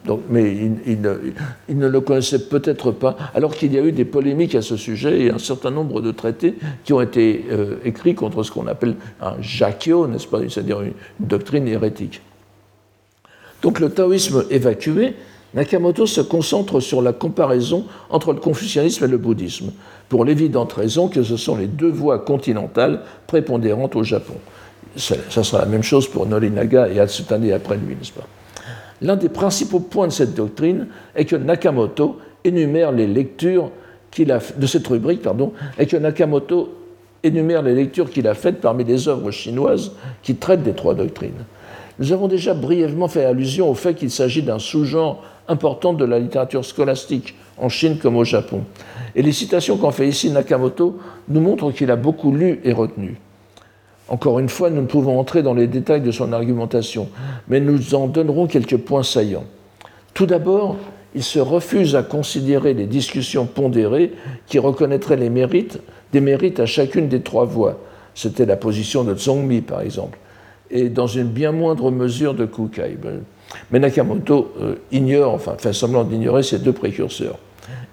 [0.06, 0.54] donc, mais
[0.86, 4.76] il, ne le connaissait peut-être pas, alors qu'il y a eu des polémiques à ce
[4.76, 8.68] sujet et un certain nombre de traités qui ont été euh, écrits contre ce qu'on
[8.68, 12.22] appelle un jakyo, n'est-ce pas, c'est-à-dire une, doctrine hérétique.
[13.62, 15.14] Donc le taoïsme évacué,
[15.54, 19.72] Nakamoto se concentre sur la comparaison entre le confucianisme et le bouddhisme,
[20.10, 24.36] pour l'évidente raison que ce sont les deux voies continentales prépondérantes au Japon.
[24.98, 28.28] Ça, sera la même chose pour Norinaga et Atsutane après lui, n'est-ce pas?
[29.04, 33.70] L'un des principaux points de cette doctrine est que Nakamoto énumère les lectures
[34.12, 36.74] qu'il a de cette rubrique, pardon, est que Nakamoto
[37.22, 41.46] énumère les lectures qu'il a faites parmi les œuvres chinoises qui traitent des trois doctrines.
[42.00, 46.18] Nous avons déjà brièvement fait allusion au fait qu'il s'agit d'un sous-genre important de la
[46.18, 48.64] littérature scolastique en Chine comme au Japon.
[49.16, 53.18] Et les citations qu'en fait ici Nakamoto nous montrent qu'il a beaucoup lu et retenu.
[54.10, 57.08] Encore une fois, nous ne pouvons entrer dans les détails de son argumentation,
[57.48, 59.46] mais nous en donnerons quelques points saillants.
[60.14, 60.76] Tout d'abord,
[61.16, 64.12] il se refuse à considérer les discussions pondérées
[64.48, 65.80] qui reconnaîtraient les mérites,
[66.12, 67.80] des mérites à chacune des trois voies.
[68.14, 70.20] C'était la position de Zongmi, par exemple,
[70.70, 72.98] et dans une bien moindre mesure de Kukai.
[73.72, 77.38] Mais Nakamoto euh, ignore, enfin fait semblant d'ignorer ces deux précurseurs.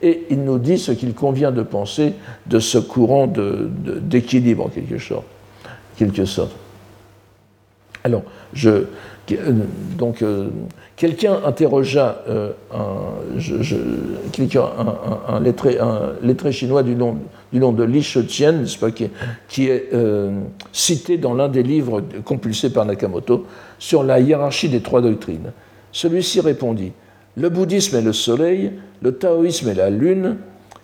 [0.02, 2.14] Et il nous dit ce qu'il convient de penser
[2.46, 5.26] de ce courant d'équilibre, en quelque sorte
[8.02, 8.86] Alors, je,
[9.32, 9.52] euh,
[9.96, 10.48] donc, euh,
[10.96, 13.14] quelqu'un interrogea euh, un,
[15.40, 17.16] lettré, chinois du nom,
[17.52, 19.10] de Li Shetian, qui,
[19.48, 19.90] qui est
[20.72, 23.46] cité dans l'un des livres compulsés par Nakamoto
[23.78, 25.52] sur la hiérarchie des trois doctrines.
[25.92, 26.92] Celui-ci répondit
[27.36, 30.36] Le bouddhisme est le soleil, le taoïsme est la lune,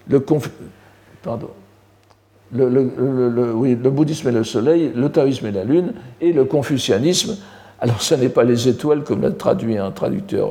[0.09, 0.25] le
[1.23, 1.49] pardon,
[2.53, 7.37] le, oui, le bouddhisme est le soleil, le taoïsme est la lune, et le confucianisme,
[7.81, 10.51] alors ce n'est pas les étoiles comme l'a traduit un traducteur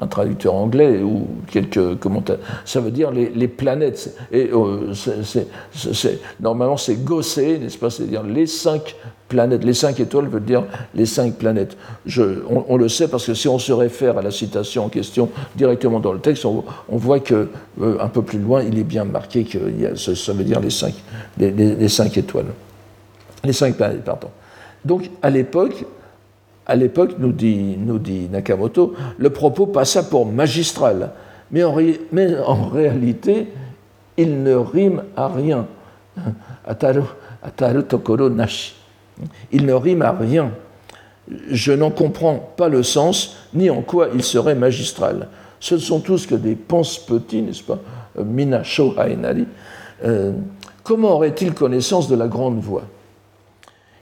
[0.00, 2.44] un traducteur anglais ou quelques commentateurs.
[2.64, 4.16] Ça veut dire les, planètes.
[4.32, 4.92] Et euh,
[6.40, 7.90] normalement, c'est gossé, n'est-ce pas?
[7.90, 8.96] C'est-à-dire les cinq
[9.28, 9.64] planètes.
[9.64, 11.76] Les cinq étoiles veut dire les cinq planètes.
[12.68, 16.00] On, le sait parce que si on se réfère à la citation en question directement
[16.00, 17.48] dans le texte, on, voit que
[17.80, 19.58] euh, peu plus loin, il est bien marqué que
[19.96, 20.94] ça, veut dire les cinq,
[21.38, 22.52] les cinq étoiles.
[23.44, 24.28] Les cinq planètes, pardon.
[24.84, 25.84] Donc, à l'époque,
[26.66, 31.10] à l'époque, nous dit, nous dit Nakamoto, le propos passa pour magistral,
[31.50, 31.76] mais en,
[32.12, 33.48] mais en réalité,
[34.16, 35.66] il ne rime à rien.
[36.64, 37.02] Ataru,
[37.42, 38.74] ataru tokoro nashi.
[39.50, 40.52] Il ne rime à rien.
[41.50, 45.28] Je n'en comprends pas le sens, ni en quoi il serait magistral.
[45.60, 47.78] Ce ne sont tous que des pense-petits, n'est-ce pas
[48.18, 49.46] Mina Shohainari.
[50.04, 50.32] Euh,
[50.82, 52.82] comment aurait-il connaissance de la grande voix?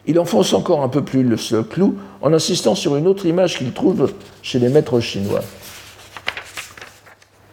[0.07, 3.73] Il enfonce encore un peu plus le, clou en insistant sur une autre image qu'il
[3.73, 5.43] trouve chez les maîtres chinois.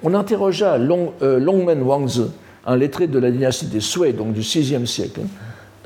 [0.03, 2.27] On interrogea Long, euh, Longmen Wangzi,
[2.65, 5.27] un lettré de la dynastie des Sui, donc du VIe siècle, hein,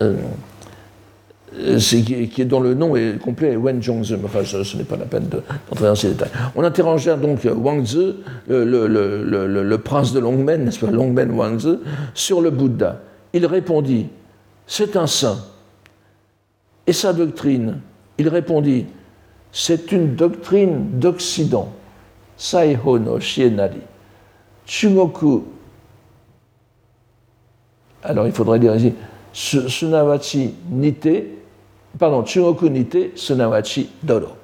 [0.01, 0.15] euh,
[1.51, 4.15] qui, est, dont le nom est complet Wen Zhongzi.
[4.23, 6.29] Enfin, ce, n'est pas la peine d'entrer dans ces détails.
[6.55, 8.15] On interrogea donc Wang Zi,
[8.47, 11.79] le, prince de Longmen, n'est-ce pas, Longmen Wangzi,
[12.13, 13.01] sur le Bouddha.
[13.33, 14.07] Il répondit
[14.65, 15.39] C'est un saint.
[16.87, 17.79] Et sa doctrine
[18.17, 18.85] Il répondit
[19.51, 21.71] C'est une doctrine d'Occident.
[22.37, 23.81] Saiho no Shienari.
[24.65, 25.43] Chumoku.
[28.03, 28.93] Alors il faudrait dire ici
[29.33, 31.40] Sunawachi Nite
[31.97, 32.25] pardon,
[33.15, 34.35] Sunawachi Doro.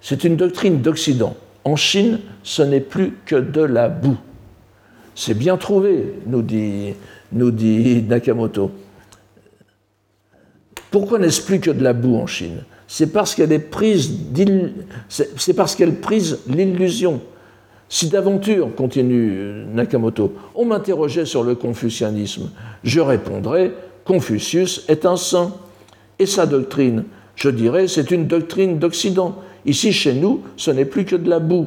[0.00, 1.36] C'est une doctrine d'Occident.
[1.64, 4.16] En Chine, ce n'est plus que de la boue.
[5.14, 6.94] C'est bien trouvé, nous dit,
[8.08, 8.70] Nakamoto.
[10.90, 12.62] Pourquoi n'est-ce plus que de la boue en Chine?
[12.86, 14.16] C'est parce qu'elle prise
[15.08, 17.20] c'est parce qu'elle prise l'illusion.
[17.90, 22.50] Si d'aventure, continue Nakamoto, on m'interrogeait sur le confucianisme,
[22.84, 23.72] je répondrais
[24.04, 25.52] Confucius est un saint
[26.18, 27.04] et sa doctrine.
[27.36, 29.36] Je dirais, c'est une doctrine d'Occident.
[29.64, 31.66] Ici, chez nous, ce n'est plus que de la boue.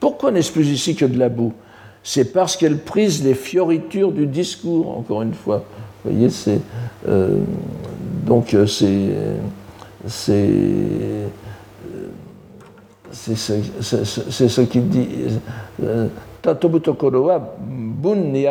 [0.00, 1.52] Pourquoi n'est-ce plus ici que de la boue?
[2.02, 5.64] C'est parce qu'elle prise les fioritures du discours, encore une fois.
[6.04, 6.60] Vous voyez, c'est.
[7.08, 7.38] Euh,
[8.24, 9.10] donc, euh, c'est.
[10.06, 10.40] C'est.
[13.10, 15.08] C'est ce qu'il dit.
[15.82, 16.08] Euh,
[16.42, 18.46] Tatobu wa bun ni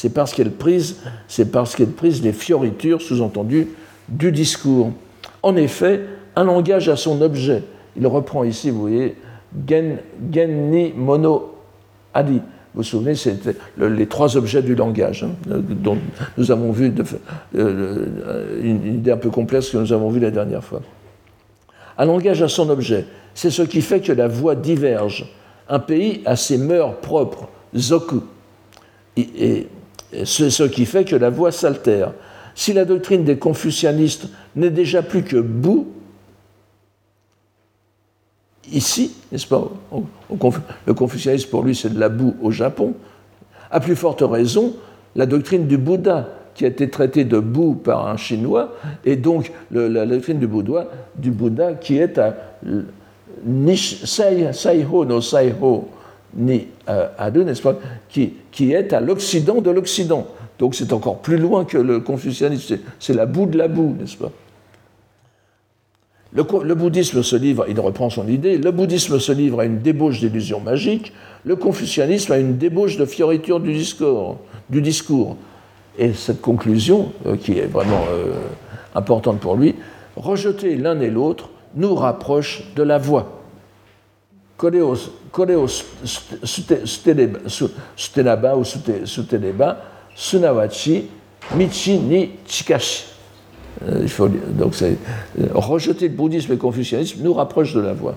[0.00, 3.68] c'est parce qu'elle prise, les fioritures, sous-entendues,
[4.08, 4.92] du discours.
[5.42, 6.00] En effet,
[6.36, 7.64] un langage a son objet.
[7.98, 9.16] Il reprend ici, vous voyez,
[9.68, 9.98] gen,
[10.32, 11.54] ni mono
[12.14, 12.36] adi.
[12.36, 12.40] Vous
[12.76, 15.32] vous souvenez, c'était les trois objets du langage, hein,
[15.68, 15.98] dont
[16.38, 16.90] nous avons vu
[17.56, 20.80] euh, une idée un peu complexe que nous avons vue la dernière fois.
[21.98, 23.04] Un langage a son objet.
[23.34, 25.30] C'est ce qui fait que la voix diverge.
[25.68, 28.22] Un pays a ses mœurs propres, zoku.
[29.18, 29.66] et
[30.12, 32.12] c'est ce qui fait que la voix s'altère.
[32.54, 35.88] Si la doctrine des confucianistes n'est déjà plus que boue,
[38.72, 39.70] ici, n'est-ce pas
[40.86, 42.94] Le confucianisme, pour lui, c'est de la boue au Japon.
[43.70, 44.74] À plus forte raison,
[45.14, 49.52] la doctrine du Bouddha, qui a été traitée de boue par un Chinois, et donc
[49.70, 52.34] la doctrine du Bouddha, qui est à
[54.52, 55.88] Saiho no Saiho
[56.36, 57.76] ni euh, Adu, n'est-ce pas,
[58.08, 60.26] qui, qui, est à l'Occident de l'Occident.
[60.58, 64.16] Donc c'est encore plus loin que le confucianisme, c'est la boue de la boue, n'est-ce
[64.16, 64.30] pas?
[66.32, 70.20] Le, bouddhisme se livre, il reprend son idée, le bouddhisme se livre à une débauche
[70.20, 71.12] d'illusions magiques,
[71.44, 74.38] le confucianisme à une débauche de fioriture du discours.
[74.68, 75.36] Du discours.
[75.98, 78.34] Et cette conclusion, euh, qui est vraiment euh,
[78.94, 79.74] importante pour lui,
[80.14, 83.39] rejeter l'un et l'autre nous rapproche de la voie.
[84.60, 85.66] Koreo
[87.96, 89.78] sutenaba ou suteneba,
[90.14, 91.06] sunawachi,
[91.56, 93.04] michi ni chikashi.
[93.88, 98.16] Euh, euh, rejeter le bouddhisme et le confucianisme nous rapproche de la voie.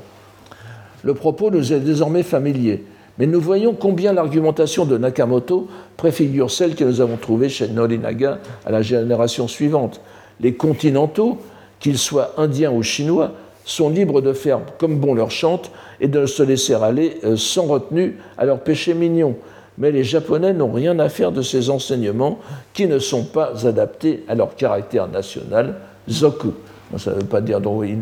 [1.03, 2.84] Le propos nous est désormais familier,
[3.17, 8.39] mais nous voyons combien l'argumentation de Nakamoto préfigure celle que nous avons trouvée chez Norinaga
[8.65, 10.01] à la génération suivante.
[10.41, 11.38] Les continentaux,
[11.79, 13.32] qu'ils soient indiens ou chinois,
[13.65, 17.63] sont libres de faire comme bon leur chante et de se laisser aller euh, sans
[17.63, 19.36] retenue à leurs péchés mignons.
[19.78, 22.39] Mais les Japonais n'ont rien à faire de ces enseignements
[22.73, 25.76] qui ne sont pas adaptés à leur caractère national,
[26.10, 26.54] zoku.
[26.97, 27.99] Ça ne veut pas dire, donc, il,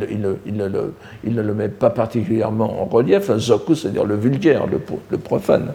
[0.58, 5.72] ne le, met pas particulièrement en relief, zoku, c'est-à-dire le vulgaire, le, profane.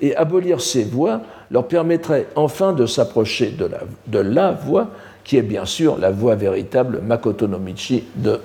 [0.00, 1.20] Et abolir ces voix
[1.52, 4.88] leur permettrait enfin de s'approcher de la, de la voix,
[5.22, 8.40] qui est bien sûr la voix véritable Makoto no Michi de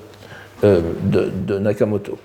[0.64, 2.18] euh, de, Nakamoto.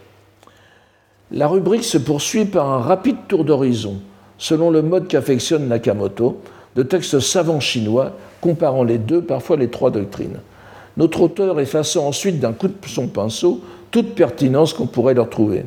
[1.31, 3.97] La rubrique se poursuit par un rapide tour d'horizon,
[4.39, 6.41] selon le mode qu'affectionne Nakamoto,
[6.77, 10.39] de textes savants chinois comparant les deux, parfois les trois doctrines.
[10.97, 15.65] Notre auteur effaçant ensuite d'un coup de son pinceau toute pertinence qu'on pourrait leur trouver.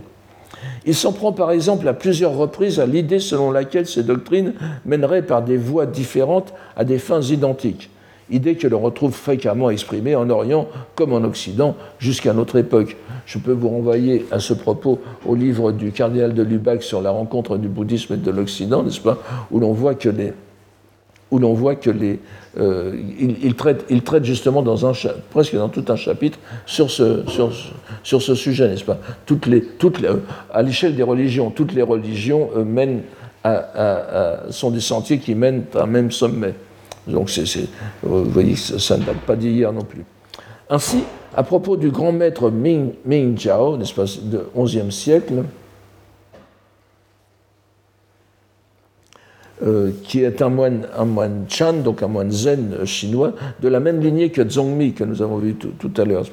[0.85, 4.53] Il s'en prend par exemple à plusieurs reprises à l'idée selon laquelle ces doctrines
[4.85, 7.89] mèneraient par des voies différentes à des fins identiques,
[8.31, 12.97] idée que l'on retrouve fréquemment exprimée en Orient comme en Occident jusqu'à notre époque.
[13.25, 17.11] Je peux vous renvoyer à ce propos au livre du cardinal de Lubac sur la
[17.11, 19.19] rencontre du bouddhisme et de l'Occident, n'est-ce pas,
[19.51, 20.33] où l'on voit que les,
[21.31, 22.19] où l'on voit que les,
[22.57, 24.91] euh, il, traite, il, traite, justement dans un,
[25.29, 27.51] presque dans tout un chapitre sur ce, sur,
[28.03, 30.09] sur ce sujet, n'est-ce pas toutes les, toutes les,
[30.53, 33.01] À l'échelle des religions, toutes les religions euh, mènent
[33.43, 36.53] à, sont des sentiers qui mènent à un même sommet.
[37.07, 37.29] Donc
[38.03, 40.03] vous voyez, ça, ne date pas d'hier non plus.
[40.69, 41.03] Ainsi,
[41.35, 45.43] à propos du grand maître Ming, Ming pas, du XIe siècle,
[49.63, 50.87] Euh, qui est un moine,
[51.47, 55.37] Chan, donc un moine zen chinois, de la même lignée que Zhongmi, que nous avons
[55.37, 56.25] vu tout, à l'heure,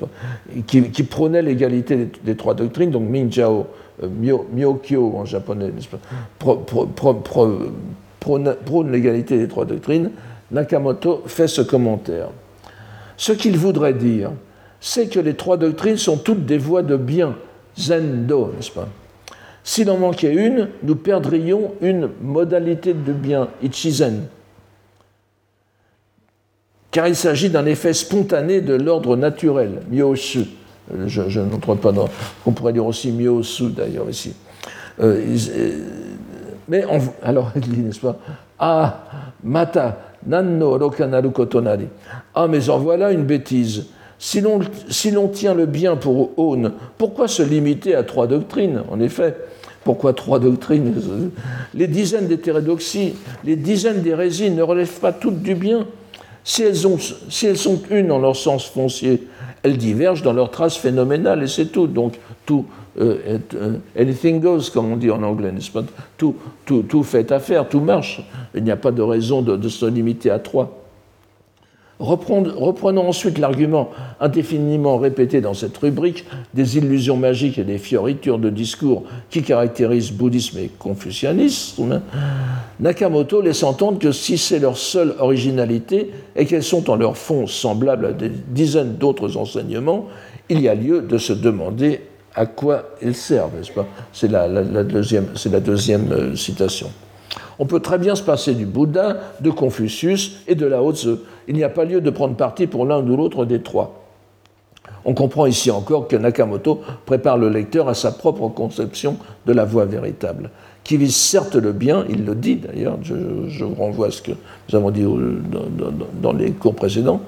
[0.66, 3.66] qui, prônait l'égalité des, trois doctrines, donc Mingjiao,
[4.02, 4.08] euh,
[4.54, 5.70] Myokyo en japonais,
[6.38, 6.64] prône
[8.90, 10.10] l'égalité des trois doctrines,
[10.50, 12.28] Nakamoto fait ce commentaire.
[13.16, 14.30] Ce qu'il voudrait dire,
[14.80, 17.36] c'est que les trois doctrines sont toutes des voies de bien,
[17.78, 18.88] Zendo, n'est-ce pas?
[19.64, 24.22] S'il en manquait une, nous perdrions une modalité de bien, Ichizen,
[26.90, 30.46] car il s'agit d'un effet spontané de l'ordre naturel, Myosu.
[31.06, 32.08] Je, n'entre pas dans.
[32.46, 34.34] On pourrait dire aussi Myosu d'ailleurs ici.
[35.00, 35.84] Euh, euh,
[36.66, 36.84] mais
[37.22, 38.18] alors il dit, n'est-ce pas?
[38.58, 39.04] Ah,
[39.44, 41.86] Mata, Nanno Rokanaru Kotonari.
[42.34, 43.86] Ah, mais en voilà une bêtise.
[44.18, 49.36] Si l'on tient le bien pour aune, pourquoi se limiter à trois doctrines En effet,
[49.84, 50.94] pourquoi trois doctrines?
[51.74, 53.14] Les dizaines d'hétérodoxies,
[53.44, 55.86] les dizaines d'hérésies ne relèvent pas toutes du bien.
[56.42, 59.28] Si elles, sont une en leur sens foncier,
[59.62, 61.86] elles divergent dans leur trace phénoménale et c'est tout.
[61.86, 62.64] Donc, tout,
[63.96, 65.84] anything goes, comme on dit en anglais, n'est-ce pas?
[66.16, 66.34] Tout,
[67.02, 68.22] fait affaire, tout marche.
[68.54, 70.74] Il n'y a pas de raison de, se limiter à trois.
[72.00, 73.90] Reprenons ensuite l'argument
[74.20, 80.12] indéfiniment répété dans cette rubrique des illusions magiques et des fioritures de discours qui caractérisent
[80.12, 82.00] bouddhisme et confucianisme.
[82.78, 87.48] Nakamoto laisse entendre que si c'est leur seule originalité et qu'elles sont en leur fond
[87.48, 90.06] semblables à des dizaines d'autres enseignements,
[90.48, 92.00] il y a lieu de se demander
[92.34, 93.86] à quoi ils servent, n'est-ce pas?
[94.12, 94.48] C'est la,
[94.84, 96.90] deuxième, euh, citation.
[97.58, 101.16] On peut très bien se passer du Bouddha, de Confucius et de Lao Tzu.
[101.48, 103.98] Il n'y a pas lieu de prendre parti pour l'un ou l'autre des trois.
[105.04, 109.16] On comprend ici encore que Nakamoto prépare le lecteur à sa propre conception
[109.46, 110.50] de la voie véritable,
[110.84, 114.32] qui vise certes le bien, il le dit d'ailleurs, je, vous renvoie à ce que
[114.32, 115.04] nous avons dit
[116.22, 117.22] dans, les cours précédents,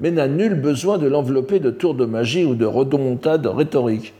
[0.00, 4.14] mais n'a nul besoin de l'envelopper de tours de magie ou de redomontades rhétoriques.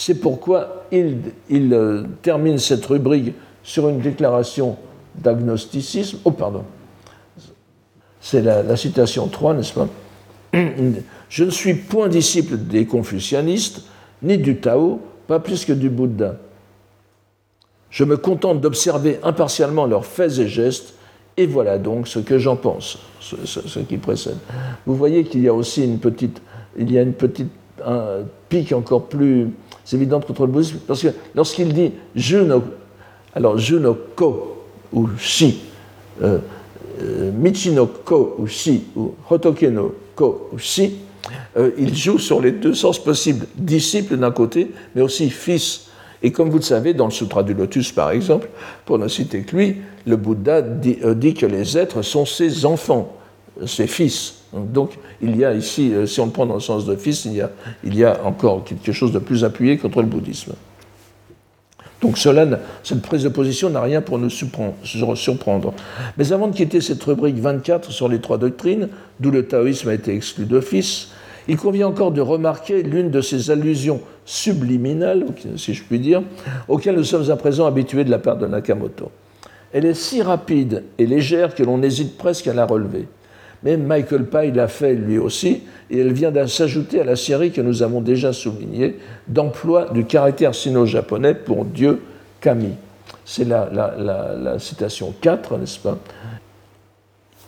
[0.00, 3.34] C'est pourquoi il, euh, termine cette rubrique
[3.64, 4.76] sur une déclaration
[5.16, 6.18] d'agnosticisme.
[6.24, 6.62] Oh, pardon.
[8.20, 9.88] C'est la, citation 3, n'est-ce pas?
[11.28, 13.82] Je ne suis point disciple des confucianistes,
[14.22, 16.36] ni du Tao, pas plus que du Bouddha.
[17.90, 20.94] Je me contente d'observer impartialement leurs faits et gestes,
[21.36, 24.38] et voilà donc ce que j'en pense, ce, qui précède.
[24.86, 26.40] Vous voyez qu'il y a aussi une petite,
[26.78, 27.50] il y a une petite
[27.84, 29.48] un pic encore plus
[29.94, 32.38] évidente contre le bouddhisme, parce que lorsqu'il dit je
[33.34, 33.76] alors je
[34.16, 35.60] ko ou shi,
[36.22, 36.38] euh,
[37.02, 40.96] euh, Michi no ko ou shi, ou Hotoke no ko ou shi,
[41.56, 45.86] euh, il joue sur les deux sens possibles, disciple d'un côté, mais aussi fils.
[46.22, 48.48] Et comme vous le savez, dans le Sutra du Lotus, par exemple,
[48.84, 53.16] pour ne citer que lui, le Bouddha dit, dit que les êtres sont ses enfants,
[53.66, 54.37] ses fils.
[54.52, 56.96] Donc il y a ici, si on le prend dans le sens de
[57.26, 57.50] il y a,
[57.84, 60.54] il y a encore quelque chose de plus appuyé contre le bouddhisme.
[62.00, 62.46] Donc cela,
[62.84, 65.74] cette prise de position n'a rien pour nous surprendre.
[66.16, 68.88] Mais avant de quitter cette rubrique 24 sur les trois doctrines,
[69.18, 71.08] d'où le taoïsme a été exclu d'office,
[71.48, 75.26] il convient encore de remarquer l'une de ces allusions subliminales,
[75.56, 76.22] si je puis dire,
[76.68, 79.10] auxquelles nous sommes à présent habitués de la part de Nakamoto.
[79.72, 83.06] Elle est si rapide et légère que l'on hésite presque à la relever.
[83.62, 87.60] Mais Michael Pye l'a fait lui aussi, et elle vient s'ajouter à la série que
[87.60, 92.00] nous avons déjà soulignée d'emploi du caractère sino-japonais pour Dieu
[92.40, 92.74] Kami.
[93.24, 95.98] C'est la, citation 4, n'est-ce pas?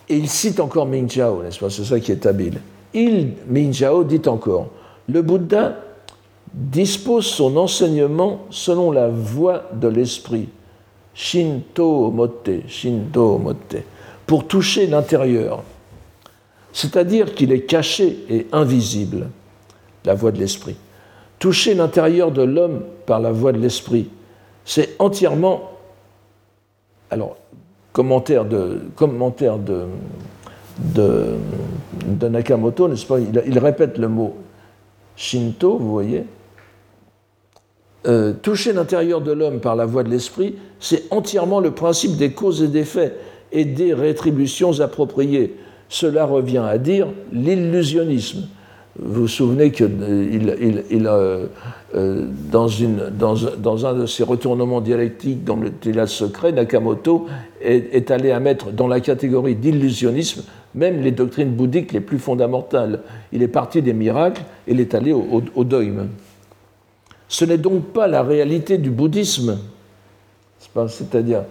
[0.09, 1.71] Et il cite encore Ming Jiao, n'est-ce pas?
[1.71, 2.61] C'est ça qui est habile.
[2.93, 4.69] Il, Ming Jiao, dit encore
[5.09, 5.77] Le Bouddha
[6.53, 10.49] dispose son enseignement selon la voie de l'esprit.
[11.15, 13.77] Shinto motte, Shinto motte,
[14.27, 15.63] pour toucher l'intérieur
[16.73, 19.29] c'est-à-dire qu'il est caché et invisible,
[20.05, 20.77] la voix de l'esprit.
[21.39, 24.11] Toucher l'intérieur de l'homme par la voix de l'esprit,
[24.65, 25.73] c'est entièrement.
[27.11, 27.37] Alors,
[27.93, 29.87] commentaire de, commentaire de,
[30.79, 33.19] de, Nakamoto, n'est-ce pas?
[33.19, 34.37] Il, répète le mot
[35.17, 36.25] Shinto, vous voyez.
[38.07, 42.33] Euh, toucher l'intérieur de l'homme par la voix de l'esprit, c'est entièrement le principe des
[42.33, 43.19] causes et des faits
[43.53, 45.57] et des rétributions appropriées.
[45.91, 48.47] Cela revient à dire l'illusionnisme.
[48.97, 51.47] Vous vous souvenez que euh, euh,
[51.95, 57.27] euh, dans, un de ses retournements dialectiques dans le théâtre secret, Nakamoto
[57.61, 63.01] est, allé à mettre dans la catégorie d'illusionnisme même les doctrines bouddhiques les plus fondamentales.
[63.33, 65.65] Il est parti des miracles et il est allé au, au.
[67.27, 69.59] Ce n'est donc pas la réalité du bouddhisme,
[70.87, 71.43] c'est-à-dire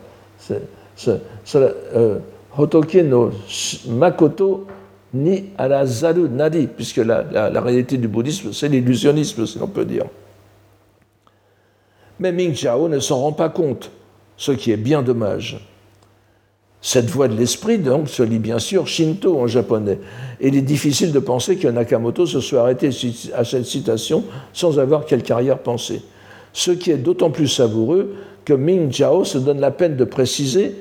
[2.57, 3.31] Hotoke no
[3.87, 4.65] Makoto
[5.13, 10.05] ni Arazaru Nadi, puisque la, la, réalité du bouddhisme, c'est l'illusionnisme, si l'on peut dire.
[12.19, 13.91] Mais Ming Chao ne s'en rend pas compte,
[14.37, 15.65] ce qui est bien dommage.
[16.81, 19.99] Cette voie de l'esprit, donc, se lit bien sûr Shinto en japonais.
[20.39, 22.89] Et il est difficile de penser que Nakamoto se soit arrêté
[23.35, 24.23] à cette citation
[24.53, 26.01] sans avoir quelque arrière-pensée.
[26.53, 30.75] Ce qui est d'autant plus savoureux que Ming Jiao se donne la peine de préciser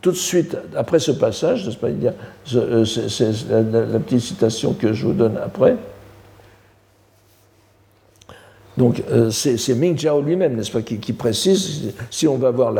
[0.00, 5.12] tout de suite après ce passage, pas, euh, c'est la petite citation que je vous
[5.12, 5.76] donne après.
[8.76, 12.72] Donc euh, c'est Ming Jiao lui-même, n'est-ce pas, qui, précise, si on va voir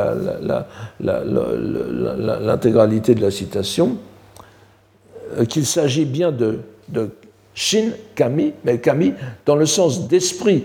[1.01, 3.97] l'intégralité de la citation,
[5.39, 6.61] euh, qu'il s'agit bien de,
[7.55, 9.15] Shin Kami, mais Kami
[9.47, 10.65] dans le sens d'esprit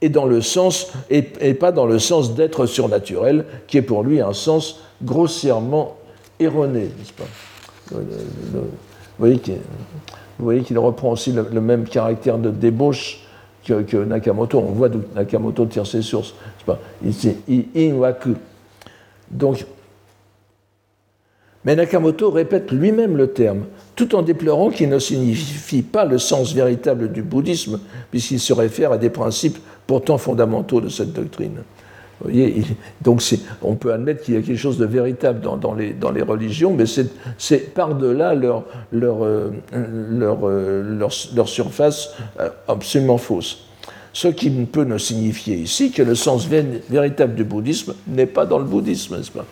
[0.00, 1.22] et dans le sens et,
[1.54, 5.96] pas dans le sens d'être surnaturel, qui est pour lui un sens grossièrement
[6.38, 7.24] erroné, n'est-ce pas?
[9.18, 13.24] Vous voyez qu'il reprend aussi le, même caractère de débauche
[13.64, 14.58] que, Nakamoto.
[14.58, 16.34] On voit d'où Nakamoto tire ses sources.
[17.12, 17.36] C'est
[17.76, 18.34] Inwaku.
[19.30, 19.66] Donc,
[21.64, 23.64] mais Nakamoto répète lui-même le terme,
[23.96, 27.80] tout en déplorant qu'il ne signifie pas le sens véritable du bouddhisme,
[28.10, 31.62] puisqu'il se réfère à des principes pourtant fondamentaux de cette doctrine.
[33.02, 33.22] Donc
[33.62, 36.84] on peut admettre qu'il y a quelque chose de véritable dans, les, religions, mais
[37.38, 41.08] c'est par-delà leur, leur, euh, euh,
[41.46, 42.10] surface
[42.40, 43.64] euh, absolument fausse.
[44.12, 48.58] Ce qui peut ne signifier ici que le sens véritable du bouddhisme n'est pas dans
[48.58, 49.44] le bouddhisme, n'est-ce pas?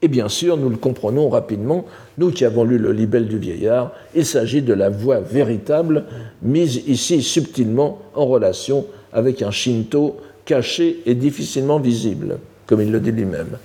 [0.00, 1.86] Et bien sûr, nous le comprenons rapidement,
[2.18, 6.04] nous qui avons lu le libelle du vieillard, il s'agit de la voie véritable
[6.42, 13.00] mise ici subtilement en relation avec un shinto caché et difficilement visible, comme il le
[13.00, 13.58] dit lui-même.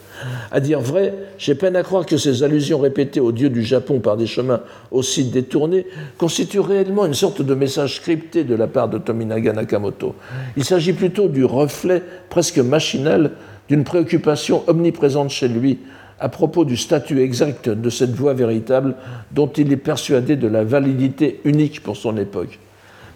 [0.52, 4.00] À dire vrai, j'ai peine à croire que ces allusions répétées aux dieux du Japon
[4.00, 4.62] par des chemins
[4.92, 5.86] aussi détournés
[6.18, 10.16] constituent réellement une sorte de message crypté de la part de Tominaga Nakamoto.
[10.58, 13.32] Il s'agit plutôt du reflet presque machinal
[13.70, 15.80] d'une préoccupation omniprésente chez lui
[16.20, 18.96] à propos du statut exact de cette voie véritable
[19.32, 22.60] dont il est persuadé de la validité unique pour son époque.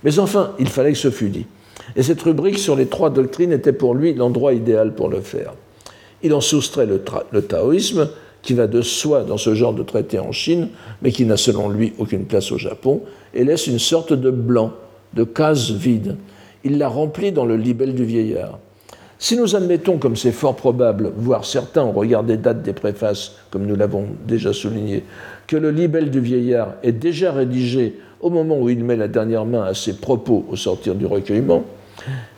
[0.03, 1.45] Mais enfin, il fallait que ce fût dit.
[1.95, 5.53] Et cette rubrique sur les trois doctrines était pour lui l'endroit idéal pour le faire.
[6.23, 8.09] Il en soustrait le, taoïsme,
[8.41, 10.69] qui va de soi dans ce genre de traité en Chine,
[11.01, 13.01] mais qui n'a selon lui aucune place au Japon,
[13.33, 14.73] et laisse une sorte de blanc,
[15.13, 16.17] de case vide.
[16.63, 18.59] Il la remplit dans le libelle du vieillard.
[19.17, 23.65] Si nous admettons, comme c'est fort probable, voire certains ont regardé date des préfaces, comme
[23.65, 25.03] nous l'avons déjà souligné,
[25.47, 29.45] que le libelle du vieillard est déjà rédigé au moment où il met la dernière
[29.45, 31.63] main à ses propos au sortir du recueillement,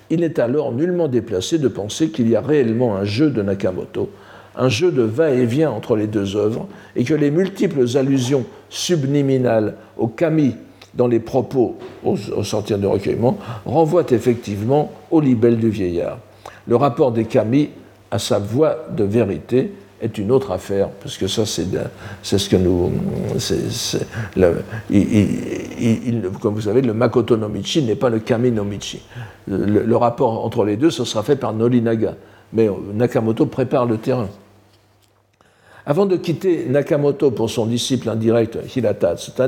[0.09, 4.09] il n'est alors nullement déplacé de penser qu'il y a réellement un jeu de Nakamoto,
[4.55, 10.07] un jeu de va-et-vient entre les deux œuvres, et que les multiples allusions subliminales au
[10.07, 10.55] kami
[10.93, 16.19] dans les propos au, sortir du recueillement renvoient effectivement au libelle du vieillard.
[16.67, 17.69] Le rapport des kami
[18.09, 19.71] à sa voix de vérité
[20.01, 22.91] est une autre affaire, parce que ça, c'est ce que nous.
[26.41, 29.01] comme vous savez, le Makoto no Michi n'est pas le Kami no Michi.
[29.47, 32.15] Le, rapport entre les deux, ce sera fait par Norinaga.
[32.53, 34.29] Mais Nakamoto prépare le terrain.
[35.85, 39.41] Avant de quitter Nakamoto pour son disciple indirect Hirata cette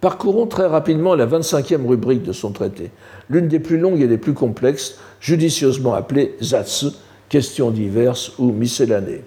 [0.00, 2.90] parcourons très rapidement la 25e rubrique de son traité,
[3.30, 6.86] l'une des plus longues et des plus complexes, judicieusement appelée Zatsu,
[7.28, 9.22] questions diverses ou miscellanées.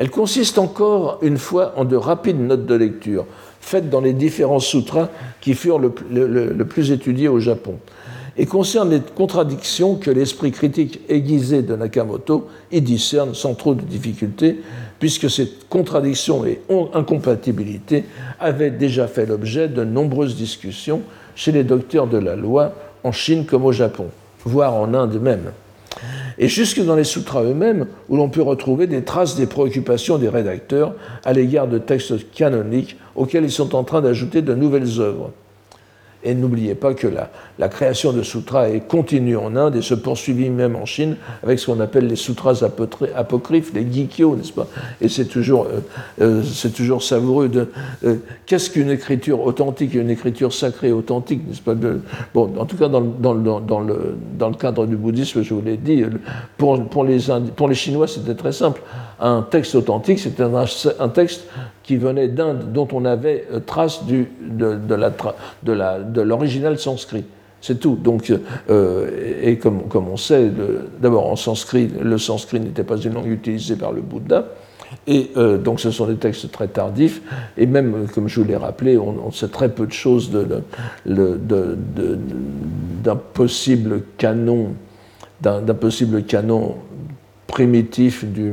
[0.00, 3.26] Elle consiste encore une fois en de rapides notes de lecture,
[3.60, 5.10] faites dans les différents sutras
[5.42, 7.74] qui furent le, plus étudiés au Japon,
[8.38, 13.82] et concerne les contradictions que l'esprit critique aiguisé de Nakamoto y discerne sans trop de
[13.82, 14.62] difficulté,
[14.98, 16.62] puisque ces contradictions et
[16.94, 18.06] incompatibilités
[18.38, 21.02] avaient déjà fait l'objet de nombreuses discussions
[21.34, 22.72] chez les docteurs de la loi
[23.04, 24.06] en Chine comme au Japon,
[24.46, 25.52] voire en Inde même
[26.38, 30.28] et jusque dans les sutras eux-mêmes, où l'on peut retrouver des traces des préoccupations des
[30.28, 35.32] rédacteurs à l'égard de textes canoniques auxquels ils sont en train d'ajouter de nouvelles œuvres.
[36.22, 40.50] Et n'oubliez pas que la, création de sutras est continue en Inde et se poursuivit
[40.50, 42.62] même en Chine avec ce qu'on appelle les sutras
[43.16, 44.66] apocryphes, les gikyo, n'est-ce pas?
[45.00, 45.80] Et c'est toujours, euh,
[46.20, 47.68] euh, c'est toujours savoureux de.
[48.04, 51.74] Euh, qu'est-ce qu'une écriture authentique et une écriture sacrée authentique, n'est-ce pas?
[52.34, 56.04] Bon, en tout cas, dans, le, cadre du bouddhisme, je vous l'ai dit,
[56.58, 58.82] pour, les Chinois, c'était très simple.
[59.20, 61.46] Un texte authentique, c'était un texte
[61.90, 67.24] qui venait d'Inde, dont on avait euh, trace de, de, l'original sanskrit.
[67.60, 67.96] C'est tout.
[67.96, 68.32] Donc,
[68.70, 70.52] euh, et comme, comme, on sait,
[71.00, 74.44] d'abord en sanskrit, le sanskrit n'était pas une langue utilisée par le Bouddha,
[75.08, 77.22] et euh, donc ce sont des textes très tardifs,
[77.58, 80.30] et même, comme je vous l'ai rappelé, on, sait très peu de choses
[83.04, 84.74] d'un possible canon,
[85.40, 86.76] d'un, possible canon
[87.48, 88.52] primitif du,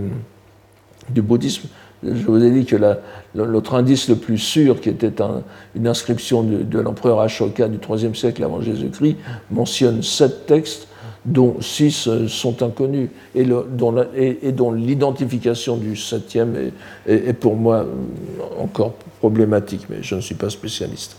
[1.12, 1.70] du bouddhisme.
[2.04, 2.76] Je vous ai dit que
[3.34, 5.14] l'autre indice le plus sûr, qui était
[5.76, 9.18] une inscription de, l'empereur Ashoka du IIIe siècle avant Jésus-Christ,
[9.50, 10.88] mentionne sept textes,
[11.26, 16.72] dont six euh, sont inconnus, et, dont l'identification du septième
[17.06, 21.18] est, pour moi euh, encore problématique, mais je ne suis pas spécialiste.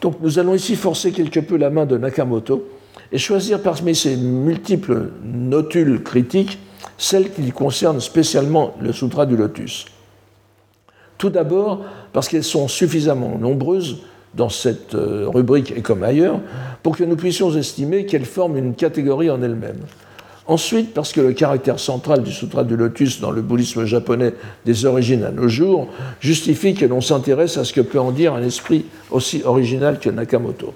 [0.00, 2.66] Donc nous allons ici forcer quelque peu la main de Nakamoto
[3.12, 6.58] et choisir parmi ces multiples notules critiques
[7.00, 9.86] celles qui concernent spécialement le Sutra du Lotus.
[11.16, 11.82] Tout d'abord
[12.12, 14.02] parce qu'elles sont suffisamment nombreuses
[14.34, 16.40] dans cette euh, rubrique et comme ailleurs
[16.82, 19.80] pour que nous puissions estimer qu'elles forment une catégorie en elles-mêmes.
[20.46, 24.34] Ensuite, parce que le caractère central du Sutra du Lotus dans le bouddhisme japonais
[24.66, 25.88] des origines à nos jours
[26.20, 30.10] justifie que l'on s'intéresse à ce que peut en dire un esprit aussi original que
[30.10, 30.74] Nakamoto.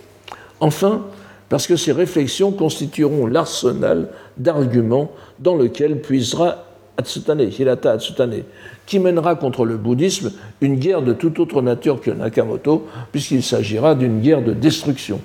[0.60, 1.02] Enfin,
[1.48, 6.64] parce que ces réflexions constitueront l'arsenal d'arguments dans lequel puisera
[6.96, 8.42] Atsutane, Hirata Atsutane,
[8.86, 13.94] qui mènera contre le bouddhisme une guerre de toute autre nature que Nakamoto, puisqu'il s'agira
[13.94, 15.20] d'une guerre de destruction.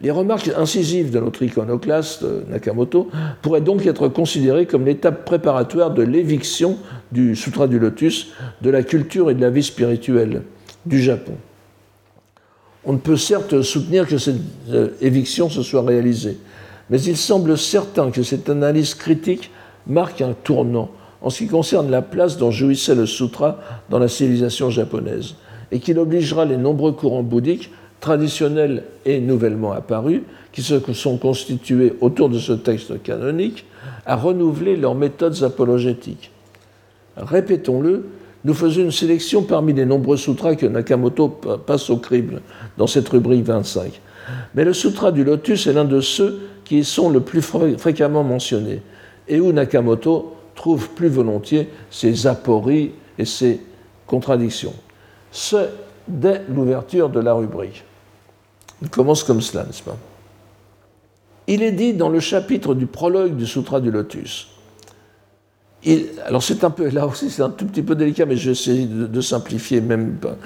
[0.00, 3.10] Les remarques incisives de notre iconoclaste Nakamoto
[3.42, 6.78] pourraient donc être considérées comme l'étape préparatoire de l'éviction
[7.10, 8.28] du Sutra du Lotus
[8.62, 10.42] de la culture et de la vie spirituelle
[10.86, 11.34] du Japon.
[12.88, 16.38] On ne peut certes soutenir que cette euh, éviction se soit réalisée,
[16.88, 19.50] mais il semble certain que cette analyse critique
[19.86, 23.58] marque un tournant en ce qui concerne la place dont jouissait le sutra
[23.90, 25.34] dans la civilisation japonaise,
[25.70, 27.70] et qu'il obligera les nombreux courants bouddhiques,
[28.00, 30.22] traditionnels et nouvellement apparus,
[30.52, 33.66] qui se sont constitués autour de ce texte canonique,
[34.06, 36.30] à renouveler leurs méthodes apologétiques.
[37.18, 38.06] Répétons-le,
[38.48, 42.40] nous faisons une sélection parmi les nombreux sutras que Nakamoto passe au crible
[42.78, 44.00] dans cette rubrique 25.
[44.54, 48.80] Mais le sutra du lotus est l'un de ceux qui sont le plus fréquemment mentionnés
[49.28, 53.60] et où Nakamoto trouve plus volontiers ses apories et ses
[54.06, 54.74] contradictions.
[55.30, 55.68] C'est
[56.08, 57.84] dès l'ouverture de la rubrique.
[58.80, 59.98] Il commence comme cela, n'est-ce pas?
[61.48, 64.48] Il est dit dans le chapitre du prologue du Sutra du Lotus.
[66.26, 68.84] Alors c'est un peu, là aussi c'est un tout petit peu délicat, mais je vais
[68.84, 70.36] de, de simplifier même pas.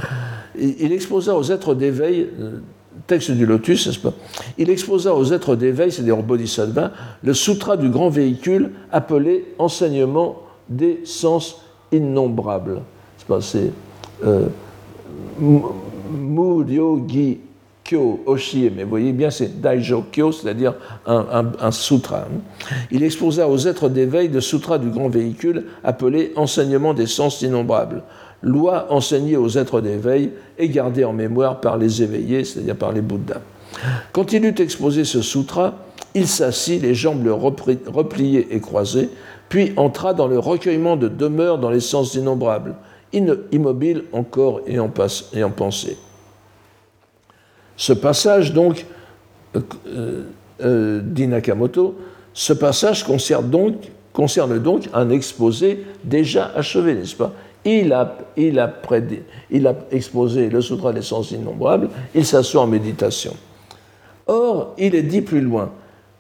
[0.59, 2.59] Il, exposa aux êtres d'éveil euh,
[3.07, 4.13] texte du Lotus, n'est-ce pas?
[4.59, 6.91] Il exposa aux êtres d'éveil, c'est-à-dire aux bodhisattvas,
[7.23, 12.83] le sutra du grand véhicule appelé enseignement des sens innombrables.
[13.41, 13.73] C'est
[14.25, 14.47] euh,
[16.13, 17.41] Muryogi
[17.85, 20.75] Kyo Oshie, mais voyez bien, c'est Daijo Kyo, c'est-à-dire
[21.07, 22.21] un, sutra.
[22.21, 22.75] Hein.
[22.91, 28.03] Il exposa aux êtres d'éveil le sutra du grand véhicule appelé enseignement des sens innombrables
[28.43, 33.01] loi enseignée aux êtres d'éveil et gardée en mémoire par les éveillés, c'est-à-dire par les
[33.01, 33.41] Bouddhas.
[34.13, 35.75] Quand il eut exposé ce sutra,
[36.15, 39.09] il s'assit, les jambes repliées et croisées,
[39.49, 42.75] puis entra dans le recueillement de demeures dans les sens innombrables,
[43.13, 45.97] immobile en corps et en, pensée.
[47.83, 48.87] Ce passage, donc,
[49.57, 50.23] euh,
[50.63, 51.97] euh, dit Nakamoto,
[52.33, 57.33] ce passage concerne donc, un exposé déjà achevé, n'est-ce pas?
[57.65, 58.19] Il a,
[59.91, 63.35] exposé le Sutra des sens innombrables, il s'assoit en méditation.
[64.29, 65.73] Or, il est dit plus loin,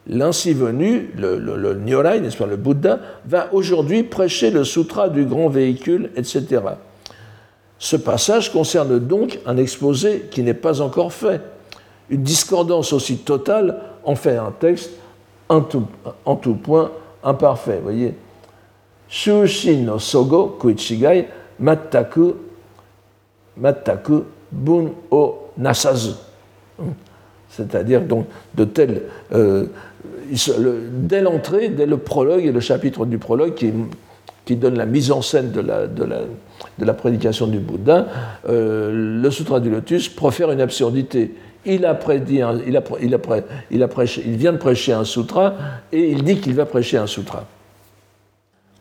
[0.09, 5.49] l'ainsi venu, le, le, n'est-ce pas, le Bouddha, va aujourd'hui prêcher le Sutra du grand
[5.49, 6.61] véhicule, etc.
[7.79, 11.41] Ce passage concerne donc un exposé qui n'est pas encore fait.
[12.13, 14.91] Une discordance aussi totale en fait un texte
[15.49, 16.91] en tout, point
[17.25, 17.81] imparfait.
[17.83, 18.15] Voyez
[19.09, 21.27] Shushin no sogo kuichigai
[21.59, 22.35] mataku,
[23.57, 26.13] mataku bun o nasazu.
[27.49, 29.03] C'est-à-dire donc de tel.
[29.33, 29.67] Euh,
[30.93, 33.73] dès l'entrée, dès le prologue et le chapitre du prologue qui,
[34.57, 38.07] donne la mise en scène de la prédication du Bouddha,
[38.51, 41.33] euh, le Sutra du Lotus profère une absurdité.
[41.65, 41.81] Il,
[44.37, 45.55] vient de prêcher un sutra
[45.93, 47.47] et il dit qu'il va prêcher un sutra.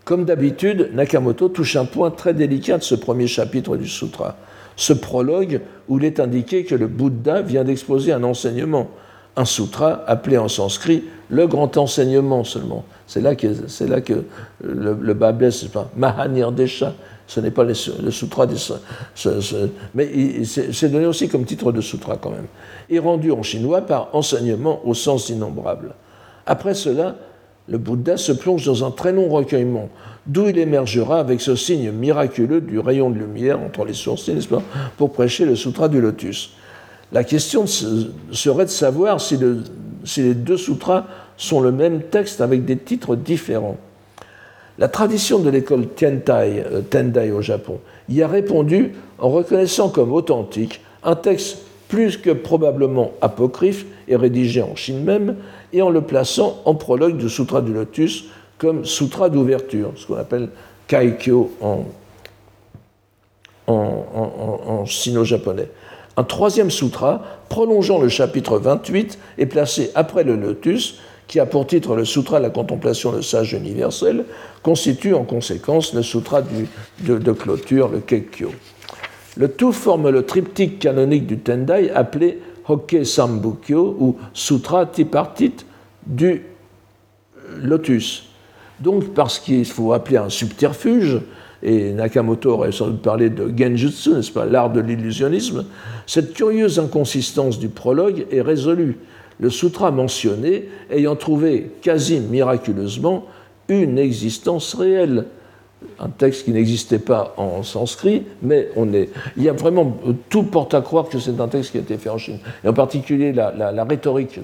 [0.03, 4.36] Comme d'habitude, Nakamoto touche un point très délicat de ce premier chapitre du sutra,
[4.75, 8.89] ce prologue où il est indiqué que le Bouddha vient d'exposer un enseignement,
[9.36, 12.84] un sutra appelé en sanskrit le grand enseignement seulement.
[13.07, 14.25] C'est là que, c'est là que
[14.63, 15.65] le, le bas blesse,
[16.51, 16.93] Desha,
[17.32, 17.73] ce n'est pas le
[18.11, 18.57] sutra des.
[19.95, 22.47] mais c'est donné aussi comme titre de sutra quand même.
[22.89, 25.95] Et rendu en chinois par enseignement au sens innombrable.
[26.45, 27.15] Après cela,
[27.69, 29.88] le Bouddha se plonge dans un très long recueillement,
[30.27, 34.49] d'où il émergera avec ce signe miraculeux du rayon de lumière entre les sourcils, n'est-ce
[34.49, 34.61] pas,
[34.97, 36.51] pour prêcher le sutra du lotus.
[37.13, 39.39] La question serait de savoir si,
[40.03, 41.05] si les deux sutras
[41.38, 43.77] sont le même texte avec des titres différents.
[44.82, 47.79] La tradition de l'école euh, Tendai au Japon
[48.09, 54.63] y a répondu en reconnaissant comme authentique un texte plus que probablement apocryphe et rédigé
[54.63, 55.36] en Chine même,
[55.71, 58.25] et en le plaçant en prologue du Sutra du Lotus
[58.57, 60.49] comme sutra d'ouverture, ce qu'on appelle
[60.88, 61.86] Kaikyo en,
[63.67, 65.69] en sino-japonais.
[66.17, 70.99] Un troisième sutra, prolongeant le chapitre 28, est placé après le Lotus
[71.32, 74.25] qui a pour titre le Sutra de la contemplation de sage universel,
[74.63, 78.51] constitue en conséquence le Sutra de, clôture, le Kekkyo.
[79.38, 85.65] Le tout forme le triptyque canonique du Tendai appelé Hokke Sambukyo ou Sutra tripartite
[86.05, 86.43] du
[87.61, 88.27] lotus.
[88.82, 91.21] Donc, parce qu'il faut appeler un subterfuge,
[91.63, 95.63] et Nakamoto aurait sans doute parlé de Genjutsu, n'est-ce pas, l'art de l'illusionnisme,
[96.07, 98.97] cette curieuse inconsistance du prologue est résolue
[99.41, 103.25] le sutra mentionné ayant trouvé quasi miraculeusement
[103.67, 105.25] une existence réelle.
[105.99, 108.69] Un texte qui n'existait pas en sanskrit, mais
[109.35, 109.97] il y a vraiment
[110.29, 112.37] tout porte à croire que c'est un texte qui a été fait en Chine.
[112.63, 114.39] Et en particulier la, rhétorique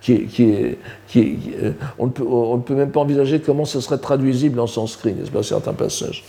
[0.00, 0.78] qui, est,
[1.16, 4.68] euh, on, ne peut, on ne peut même pas envisager comment ce serait traduisible en
[4.68, 6.22] sanskrit, n'est-ce pas, certains passages.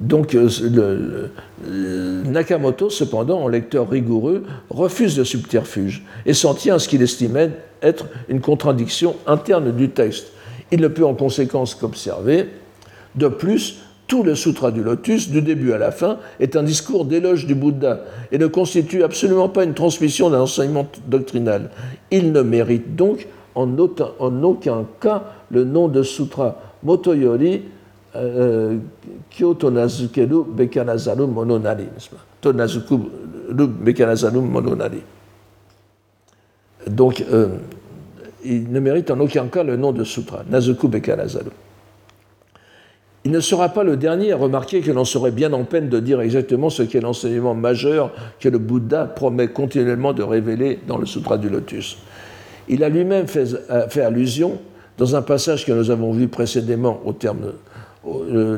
[0.00, 1.28] Donc euh,
[2.26, 7.50] Nakamoto, cependant, en lecteur rigoureux, refuse le subterfuge et s'en tient à ce qu'il estimait
[7.82, 10.28] être une contradiction interne du texte.
[10.72, 12.48] Il ne peut en conséquence qu'observer.
[13.14, 13.76] De plus,
[14.06, 17.54] tout le Sutra du Lotus, du début à la fin, est un discours d'éloge du
[17.54, 18.00] Bouddha
[18.32, 21.70] et ne constitue absolument pas une transmission d'un enseignement doctrinal.
[22.10, 26.60] Il ne mérite donc en aucun, cas le nom de Sutra.
[26.82, 27.62] Motoyori
[29.30, 31.86] Kyo tonazukeru bekanazaru mononari.
[32.40, 33.10] Tonazukeru
[33.66, 35.02] bekanazaru mononari.
[36.86, 37.48] Donc, euh,
[38.44, 41.50] il ne mérite en aucun cas le nom de sutra, Nazuku Bekanazaru.
[43.24, 45.98] Il ne sera pas le dernier à remarquer que l'on serait bien en peine de
[45.98, 51.06] dire exactement ce qu'est l'enseignement majeur que le Bouddha promet continuellement de révéler dans le
[51.06, 51.96] Sutra du Lotus.
[52.68, 53.46] Il a lui-même fait,
[53.88, 54.58] fait, allusion,
[54.98, 57.52] dans un passage que nous avons vu précédemment au terme euh,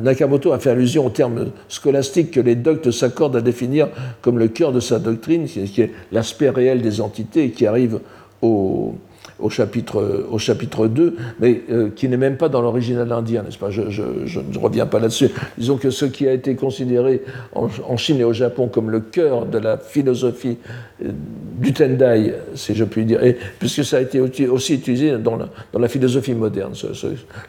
[0.02, 3.88] Nakamoto a fait allusion au terme scolastique que les doctes s'accordent à définir
[4.20, 8.00] comme le cœur de sa doctrine, qui est l'aspect réel des entités qui arrive
[8.42, 8.94] au,
[9.38, 13.58] au chapitre, au chapitre 2, mais euh, qui n'est même pas dans l'original indien, n'est-ce
[13.58, 13.70] pas?
[13.70, 15.30] Je, ne reviens pas là-dessus.
[15.58, 17.22] Disons que ce qui a été considéré
[17.54, 20.58] en, Chine et au Japon comme le cœur de la philosophie
[21.04, 21.10] euh,
[21.58, 23.20] du Tendai, si je puis dire,
[23.58, 25.38] puisque ça a été aussi utilisé dans
[25.78, 26.72] la, philosophie moderne,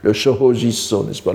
[0.04, 1.34] le Shoho n'est-ce pas,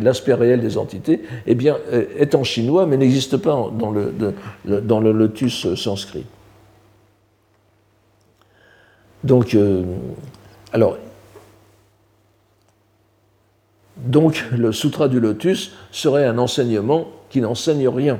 [0.00, 5.12] l'aspect réel des entités, eh bien, euh, est en chinois, mais n'existe pas dans le
[5.12, 6.24] lotus sanskrit.
[9.24, 9.82] Donc, euh,
[13.96, 18.18] donc, le Sutra du Lotus serait un enseignement qui n'enseigne rien.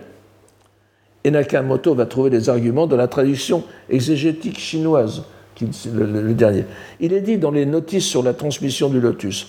[1.24, 5.24] Et Nakamoto va trouver des arguments dans la traduction exégétique chinoise,
[5.61, 6.64] le dernier.
[6.98, 9.48] Il est dit dans les notices sur la transmission du Lotus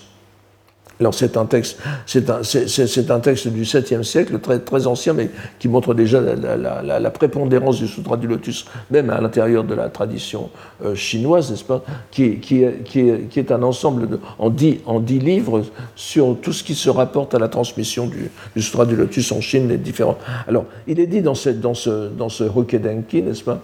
[1.00, 5.30] alors c'est un texte, c'est un, un, texte du 7e siècle, très, très ancien, mais
[5.58, 10.50] qui montre déjà la, prépondérance du Sutra du Lotus, même à l'intérieur de la tradition
[10.84, 15.00] euh, chinoise, n'est-ce pas, qui, qui, est, qui, est, un ensemble de, en, dix, en
[15.00, 15.62] dix livres
[15.96, 19.40] sur tout ce qui se rapporte à la transmission du, du Sutra du Lotus en
[19.40, 20.18] Chine, les différents.
[20.46, 23.60] Alors, il est dit dans, cette, dans ce, dans ce Hokedenki, n'est-ce pas,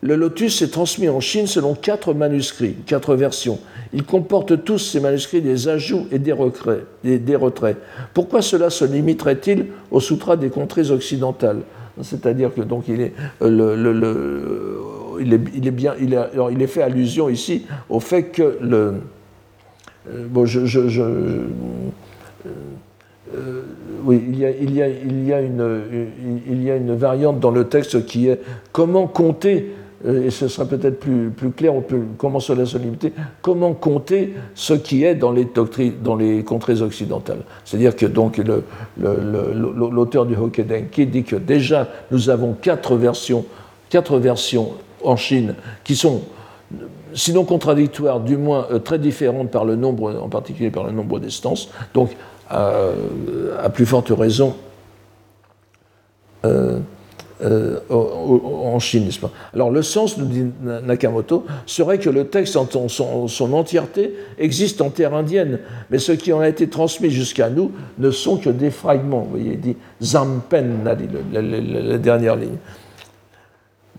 [0.00, 3.58] le lotus est transmis en Chine selon quatre manuscrits, quatre versions.
[3.92, 7.76] Ils comportent tous ces manuscrits des ajouts et des, retraits.
[8.14, 11.62] Pourquoi cela se limiterait-il au sutra des contrées occidentales?
[12.02, 13.12] C'est-à-dire que donc il est,
[15.20, 16.16] il est, bien, il
[16.52, 18.94] il est fait allusion ici au fait que le,
[20.10, 20.60] euh, bon, je,
[23.34, 23.62] euh,
[24.04, 25.80] oui, il y, a, il, a, il, a une,
[26.48, 28.40] il a variante dans le texte qui est
[28.72, 33.12] comment compter euh, et ce sera peut-être plus, clair, on peut, comment cela se limiter,
[33.42, 37.40] comment compter ce qui est dans les, doctrines, dans les contrées occidentales?
[37.64, 38.40] C'est-à-dire que donc
[38.96, 43.44] l'auteur du Hokkaidenki dit que déjà nous avons quatre versions,
[43.90, 44.72] quatre versions
[45.02, 46.22] en Chine qui sont
[47.14, 51.18] sinon contradictoires, du moins euh, très différentes par le nombre, en particulier par le nombre
[51.18, 51.70] d'instances.
[51.94, 52.16] Donc,
[52.50, 54.54] à, plus forte raison,
[56.44, 56.78] euh,
[57.42, 59.30] euh, en Chine, n'est-ce pas?
[59.54, 64.90] Alors le sens, nous dit Nakamoto, serait que le texte en son, entièreté existe en
[64.90, 65.60] terre indienne,
[65.90, 69.20] mais ce qui en a été transmis jusqu'à nous ne sont que des fragments.
[69.20, 72.56] Vous voyez, il dit Zampen, la, dernière ligne.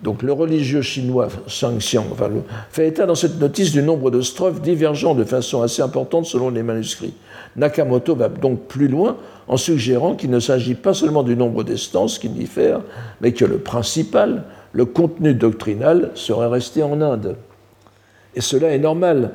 [0.02, 2.06] Donc le religieux chinois Shang Xiang
[2.70, 6.48] fait état dans cette notice du nombre de strophes divergents de façon assez importante selon
[6.48, 7.12] les manuscrits.
[7.56, 12.18] Nakamoto va donc plus loin en suggérant qu'il ne s'agit pas seulement du nombre d'instances
[12.18, 12.80] qui diffèrent,
[13.20, 17.36] mais que le principal, le contenu doctrinal, serait resté en Inde.
[18.34, 19.32] Et cela est normal,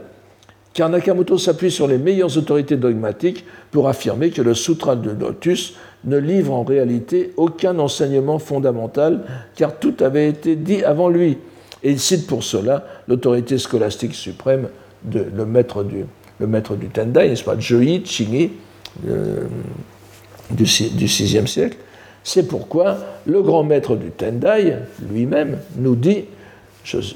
[0.74, 5.76] car Nakamoto s'appuie sur les meilleures autorités dogmatiques pour affirmer que le Sutra de Lotus
[6.06, 9.24] ne livre en réalité aucun enseignement fondamental,
[9.56, 11.38] car tout avait été dit avant lui.
[11.84, 14.70] Et il cite pour cela l'autorité scolastique suprême,
[15.03, 16.06] de, le, maître du,
[16.39, 18.51] maître du Tendai, n'est-ce pas, Joi Chingi,
[19.08, 19.43] euh,
[20.49, 21.78] du, VIe siècle.
[22.24, 22.97] C'est pourquoi
[23.28, 24.78] le grand maître du Tendai
[25.12, 26.26] lui-même nous dit,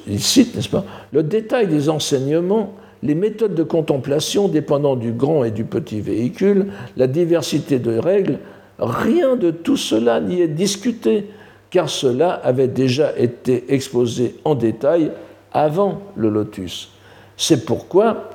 [0.08, 5.44] il cite, n'est-ce pas, le détail des enseignements, les méthodes de contemplation dépendant du grand
[5.44, 6.68] et du petit véhicule,
[6.98, 8.40] la diversité de règles,
[8.80, 11.30] rien de tout cela n'y est discuté,
[11.70, 15.12] car cela avait déjà été exposé en détail
[15.52, 16.92] avant le lotus.
[17.38, 18.30] C'est pourquoi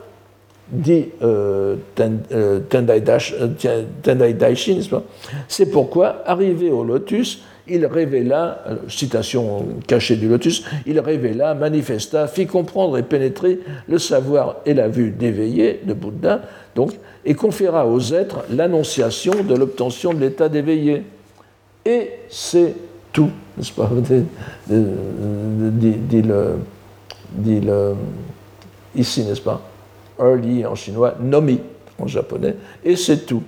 [0.70, 3.00] dit euh, euh, Tendai,
[4.34, 4.90] Daishi,
[5.48, 12.26] c'est pourquoi, arrivé au lotus, il révéla, euh, citation cachée du lotus, il révéla, manifesta,
[12.26, 16.42] fit comprendre et pénétrer le savoir et la vue d'éveillé de Bouddha,
[16.74, 16.92] donc,
[17.24, 21.04] et conféra aux êtres l'annonciation de l'obtention de l'état d'éveillé.
[21.84, 22.74] Et c'est
[23.12, 23.90] tout, n'est-ce pas
[24.68, 26.56] dit, le,
[27.32, 27.94] dit le,
[28.94, 29.62] ici, n'est-ce pas
[30.18, 31.60] early en chinois, nomi
[31.98, 33.42] en japonais, et c'est tout.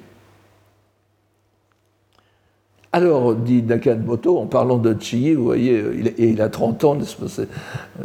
[2.92, 6.98] Alors, dit Nakamoto, en parlant de Chi, vous voyez, il, et il a 30 ans,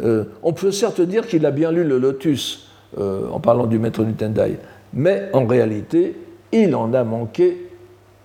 [0.02, 2.68] euh, on peut certes dire qu'il a bien lu le Lotus,
[2.98, 4.58] euh, en parlant du maître du Tendai,
[4.92, 6.16] mais en réalité,
[6.52, 7.68] il en a manqué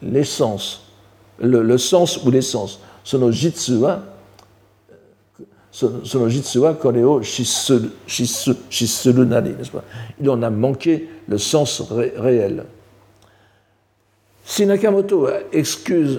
[0.02, 0.92] l'essence,
[1.40, 2.80] le, sens ou l'essence.
[3.04, 4.04] Sono jitsua,
[10.20, 12.66] il en a manqué le sens réel.
[14.44, 15.28] Si Nakamoto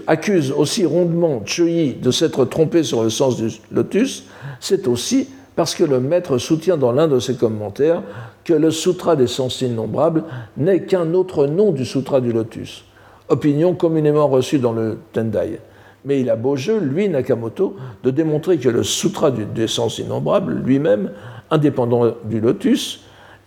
[0.07, 4.25] accuse aussi rondement Chuyi de s'être trompé sur le sens du lotus,
[4.61, 5.29] c'est aussi
[5.59, 8.05] parce que le maître soutient dans l'un de ses commentaires
[8.45, 10.23] que le Sutra des sens innombrables
[10.57, 12.85] n'est qu'un autre nom du Sutra du lotus,
[13.29, 15.59] opinion communément reçue dans le Tendai.
[16.05, 20.63] Mais il a beau jeu, lui, Nakamoto, de démontrer que le Sutra des sens innombrables,
[20.65, 21.11] lui-même,
[21.51, 23.01] indépendant du lotus,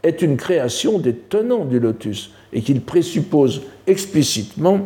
[0.04, 4.82] est une création des tenants du lotus et qu'il présuppose explicitement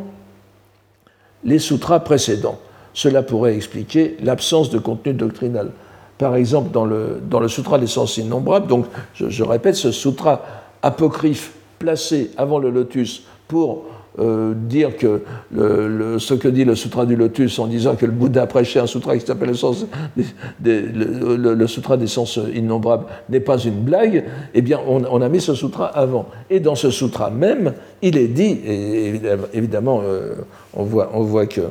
[1.43, 2.59] les sutras précédents.
[2.93, 5.71] Cela pourrait expliquer l'absence de contenu doctrinal.
[6.17, 8.85] Par exemple, dans le, dans le Sutra des sens innombrables, donc
[9.15, 10.41] je, répète, ce sutra
[10.81, 13.85] apocryphe placé avant le lotus pour
[14.17, 18.47] euh, dire que ce que dit le Sutra du Lotus en disant que le Bouddha
[18.47, 19.51] prêchait un sutra qui s'appelle
[20.63, 25.41] le, le, Sutra des sens innombrables n'est pas une blague, eh bien on, a mis
[25.41, 26.27] ce sutra avant.
[26.49, 29.19] Et dans ce sutra même, il est dit, et
[29.53, 30.35] évidemment euh,
[30.73, 31.61] on, voit, on voit que...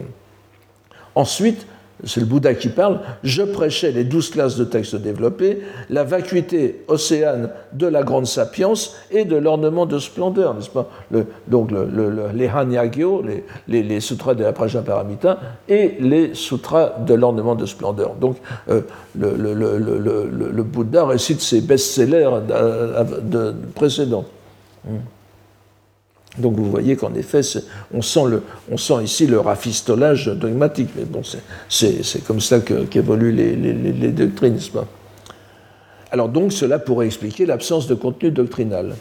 [1.14, 1.66] Ensuite,
[2.02, 6.82] c'est le Bouddha qui parle, je prêchais les douze classes de textes développés, la vacuité
[6.88, 10.88] océane de la grande sapience et de l'ornement de splendeur, n'est-ce pas?
[11.46, 11.70] Donc
[12.34, 13.22] les Hanyagyo,
[13.68, 15.38] les, les, sutras de la Prajaparamita
[15.68, 18.14] et les sutras de l'ornement de splendeur.
[18.14, 18.36] Donc
[18.68, 18.80] euh,
[19.16, 22.30] le, Bouddha récite ses best-sellers
[23.74, 24.24] précédents.
[26.38, 27.42] Donc vous voyez qu'en effet,
[27.92, 31.22] on sent, ici le rafistolage dogmatique, mais bon,
[31.68, 34.58] c'est comme ça qu'évoluent les, doctrines,
[36.10, 38.94] Alors donc cela pourrait expliquer l'absence de contenu doctrinal.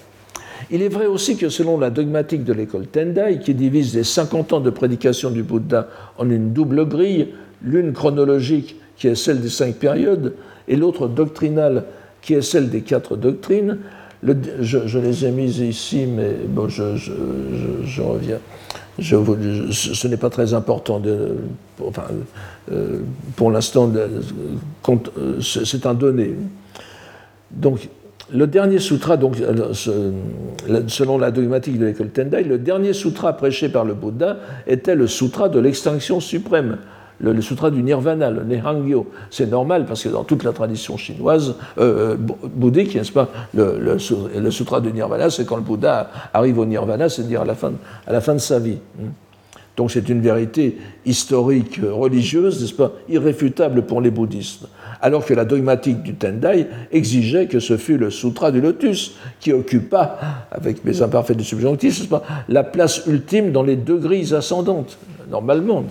[0.72, 4.54] Il est vrai aussi que selon la dogmatique de l'école Tendai, qui divise les 50
[4.54, 7.30] ans de prédication du Bouddha en une double grille,
[7.64, 10.34] l'une chronologique qui est celle des cinq périodes,
[10.68, 11.84] et l'autre doctrinale
[12.22, 13.80] qui est celle des quatre doctrines,
[14.62, 18.40] je, les ai mises ici, mais bon, je, reviens.
[19.00, 21.02] ce n'est pas très important.
[21.86, 22.04] Enfin,
[22.72, 23.00] euh,
[23.36, 26.36] pour l'instant, euh, c'est un donné.
[27.52, 27.90] Donc,
[28.32, 29.74] le dernier sutra, donc, euh,
[30.88, 35.08] selon la dogmatique de l'école Tendai, le dernier sutra prêché par le Bouddha était le
[35.08, 36.78] sutra de l'extinction suprême,
[37.24, 39.08] le, sutra du nirvana, le Nihangyo.
[39.32, 43.98] C'est normal parce que dans toute la tradition chinoise, bouddhique, n'est-ce pas, le,
[44.52, 47.74] sutra du nirvana, c'est quand le Bouddha arrive au nirvana, c'est-à-dire à, la fin,
[48.06, 48.78] à la fin de sa vie.
[49.76, 54.68] Donc c'est une vérité historique, religieuse, n'est-ce pas, irréfutable pour les bouddhistes.
[55.02, 59.52] Alors que la dogmatique du Tendai exigeait que ce fût le Sutra du Lotus qui
[59.52, 60.20] occupa,
[60.52, 62.08] avec mes imparfaits de subjonctif,
[62.50, 64.98] la place ultime dans les deux grilles ascendantes,
[65.30, 65.84] normalement.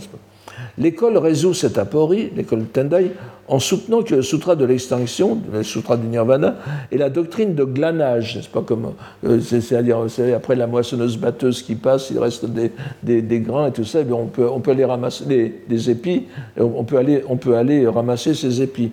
[0.78, 3.12] L'école résout cette aporie, l'école Tendai,
[3.48, 6.56] en soutenant que le sutra de l'extinction, le sutra du nirvana,
[6.90, 9.98] est la doctrine de glanage, n'est-ce pas comme, euh, c'est-à-dire
[10.34, 14.48] après la moissonneuse batteuse qui passe, il reste des, grains et tout ça, on peut,
[14.48, 15.24] on peut aller ramasser
[15.68, 16.26] des, épis,
[16.58, 18.92] on peut, aller, on peut aller ramasser ces épis.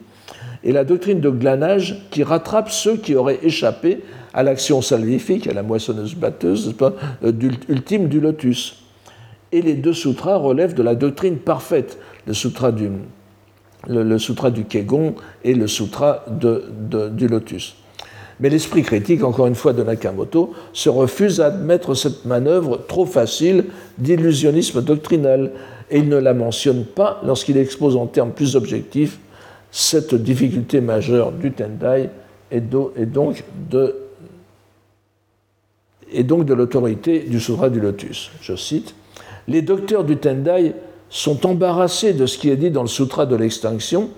[0.64, 4.02] Et la doctrine de glanage qui rattrape ceux qui auraient échappé
[4.34, 6.76] à l'action salvifique, à la moissonneuse batteuse,
[7.24, 7.32] euh,
[7.70, 8.84] ultime du lotus
[9.52, 11.98] et les deux sutras relèvent de la doctrine parfaite,
[12.28, 12.90] le sutra du,
[13.88, 17.76] le, sutra du Kegon et le sutra du lotus.
[18.40, 23.06] Mais l'esprit critique, encore une fois de Nakamoto, se refuse à admettre cette manœuvre trop
[23.06, 23.66] facile
[23.98, 25.52] d'illusionnisme doctrinal,
[25.92, 29.20] et il ne la mentionne pas lorsqu'il expose en termes plus objectifs
[29.72, 32.10] cette difficulté majeure du Tendai
[32.52, 33.96] et, donc de
[36.12, 38.32] et donc de l'autorité du Sutra du Lotus.
[38.42, 38.96] Je cite
[39.50, 40.74] les docteurs du Tendai
[41.10, 44.12] sont embarrassés de ce qui est dit dans le Sutra de l'extinction,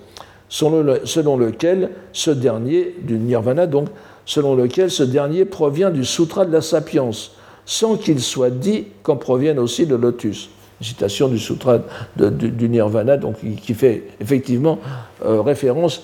[0.48, 3.88] selon lequel ce dernier, du Nirvana donc,
[4.26, 9.16] selon lequel ce dernier provient du Sutra de la Sapience, sans qu'il soit dit qu'en
[9.16, 10.50] provienne aussi le lotus.
[10.82, 11.78] Citation du Sutra
[12.16, 14.78] du, Nirvana, donc, qui fait effectivement
[15.24, 16.02] euh, référence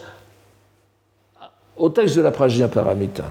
[1.76, 3.24] au texte de la Prajna Paramita.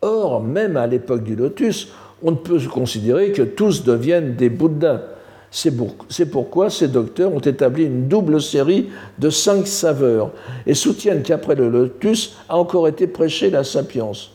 [0.00, 1.88] Or, même à l'époque du lotus,
[2.22, 5.02] on ne peut considérer que tous deviennent des Bouddhas.
[5.50, 8.88] C'est pourquoi ces docteurs ont établi une double série
[9.18, 10.30] de cinq saveurs
[10.66, 14.32] et soutiennent qu'après le lotus a encore été prêché la sapience.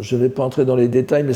[0.00, 1.32] Je ne vais pas entrer dans les détails, mais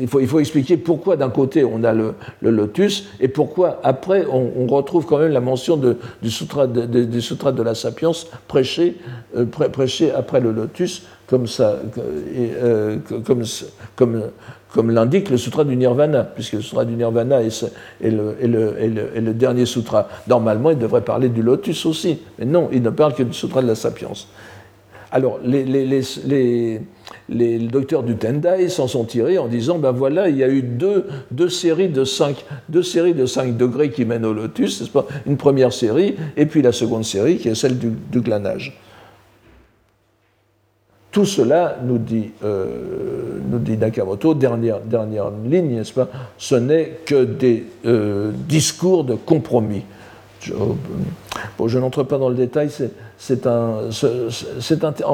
[0.00, 5.06] il, faut, expliquer pourquoi d'un côté on a le, lotus et pourquoi après on, retrouve
[5.06, 8.96] quand même la mention du, sutra de, du sutra de la sapience prêché,
[9.36, 13.42] euh, prêché après le lotus comme, ça, euh, comme,
[13.96, 14.22] comme,
[14.72, 17.64] comme l'indique le sutra du nirvana, puisque le sutra du nirvana est,
[18.02, 20.08] le, dernier sutra.
[20.28, 23.62] Normalement, il devrait parler du lotus aussi, mais non, il ne parle que du sutra
[23.62, 24.28] de la sapience.
[25.12, 26.80] Alors, les, les,
[27.28, 30.62] les docteurs du Tendai s'en sont tirés en disant ben voilà, il y a eu
[30.62, 34.82] deux, deux, séries, de cinq, deux séries de 5 degrés qui mènent au lotus,
[35.26, 38.76] Une première série, et puis la seconde série qui est celle du glanage.
[41.14, 43.38] Tout cela, nous dit, euh,
[43.78, 44.80] Nakamoto, dernière,
[45.48, 49.84] ligne, n'est-ce pas, ce n'est que des euh, discours de compromis.
[50.40, 50.52] Je,
[51.56, 52.68] bon, je n'entre pas dans le détail,
[53.16, 53.90] c'est en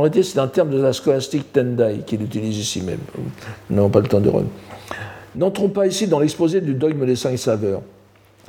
[0.00, 3.00] réalité c'est un terme de la scolastique Tendai qu'il utilise ici même.
[3.68, 4.52] Nous n'avons pas le temps de revenir.
[5.36, 7.82] N'entrons pas ici dans l'exposé du dogme des cinq saveurs,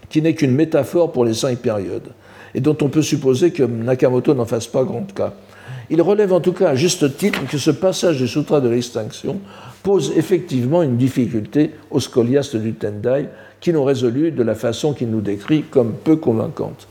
[0.09, 2.13] qui n'est qu'une métaphore pour les cinq périodes,
[2.55, 5.33] et dont on peut supposer que Nakamoto n'en fasse pas grand cas.
[5.93, 9.41] Il relève en tout cas à juste titre que ce passage du Sutra de l'extinction
[9.83, 13.25] pose effectivement une difficulté aux scoliastes du Tendai
[13.59, 16.87] qui l'ont résolu de la façon qu'il nous décrit comme peu convaincante.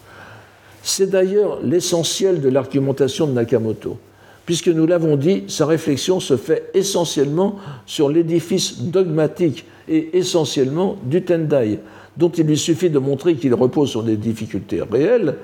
[0.82, 3.96] C'est d'ailleurs l'essentiel de l'argumentation de Nakamoto,
[4.44, 11.22] puisque nous l'avons dit, sa réflexion se fait essentiellement sur l'édifice dogmatique et essentiellement du
[11.22, 11.78] Tendai,
[12.18, 15.36] dont il lui suffit de montrer qu'il repose sur des difficultés réelles,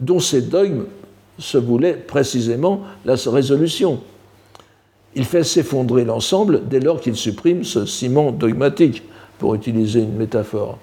[0.00, 0.86] dont ces dogmes
[1.38, 4.00] se voulait précisément la résolution.
[5.14, 9.02] Il fait s'effondrer l'ensemble dès lors qu'il supprime ce ciment dogmatique,
[9.38, 10.78] pour utiliser une métaphore.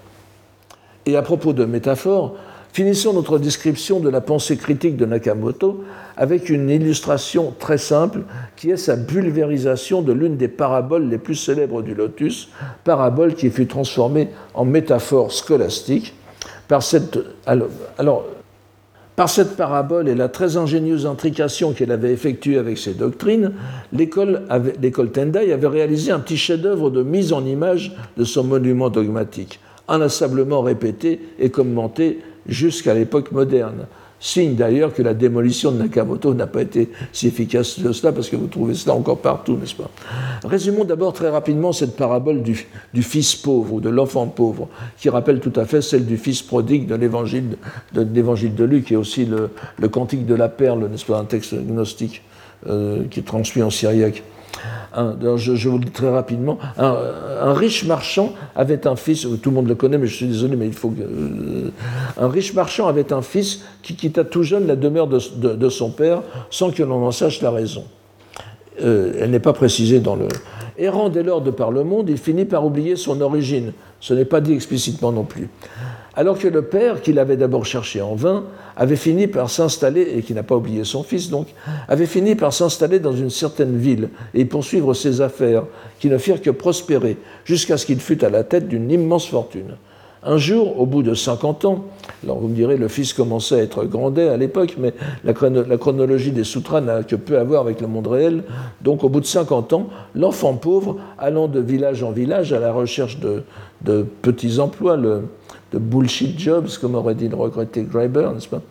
[1.06, 2.36] Et à propos de métaphore,
[2.74, 5.84] finissons notre description de la pensée critique de Nakamoto
[6.16, 8.22] avec une illustration très simple
[8.56, 12.50] qui est sa bulvérisation de l'une des paraboles les plus célèbres du lotus,
[12.84, 16.14] parabole qui fut transformée en métaphore scolastique
[16.68, 17.18] par cette.
[17.98, 18.26] Alors,
[19.22, 23.52] par cette parabole et la très ingénieuse intrication qu'elle avait effectuée avec ses doctrines,
[23.94, 24.42] l'école
[25.14, 30.64] Tendai avait réalisé un petit chef-d'œuvre de mise en image de son monument dogmatique, inlassablement
[30.64, 33.86] répété et commenté jusqu'à l'époque moderne.
[34.24, 38.30] Signe d'ailleurs que la démolition de Nakamoto n'a pas été si efficace que cela, parce
[38.30, 39.90] que vous trouvez cela encore partout, n'est-ce pas?
[40.44, 42.68] Résumons d'abord très rapidement cette parabole du,
[43.02, 44.70] fils pauvre ou de l'enfant pauvre,
[45.00, 47.58] qui rappelle tout à fait celle du fils prodigue de l'évangile
[47.94, 49.50] de, de, Luc et aussi le,
[49.90, 52.22] cantique de la perle, n'est-ce pas, un texte gnostique
[52.68, 54.22] euh, qui est transmis en syriaque
[54.96, 59.68] je, vous le dis très rapidement, un, riche marchand avait un fils, tout le monde
[59.68, 61.02] le connaît, mais je suis désolé, mais il faut que...
[61.02, 61.72] Euh,
[62.20, 66.22] un riche marchand avait un fils qui quitta tout jeune la demeure de, son père
[66.50, 67.86] sans que l'on en sache la raison.
[68.82, 70.28] Euh, elle n'est pas précisée dans le...
[70.78, 73.74] Errant dès lors de par le monde, il finit par oublier son origine.
[74.02, 75.48] Ce n'est pas dit explicitement non plus
[76.14, 78.44] alors que le père, qu'il avait d'abord cherché en vain,
[78.76, 81.48] avait fini par s'installer, et qui n'a pas oublié son fils donc,
[81.88, 85.64] avait fini par s'installer dans une certaine ville et poursuivre ses affaires,
[86.00, 89.78] qui ne firent que prospérer, jusqu'à ce qu'il fût à la tête d'une immense fortune.
[90.24, 91.86] Un jour, au bout de 50 ans,
[92.24, 94.94] alors vous me direz, le fils commençait à être grandet à l'époque, mais
[95.24, 98.44] la, chronologie des sutras n'a que peu à voir avec le monde réel.
[98.82, 102.72] Donc, au bout de 50 ans, l'enfant pauvre, allant de village en village à la
[102.72, 103.42] recherche de,
[103.84, 105.24] de petits emplois, de
[105.74, 108.62] bullshit jobs, comme aurait dit le regretté Greiber, n'est-ce pas,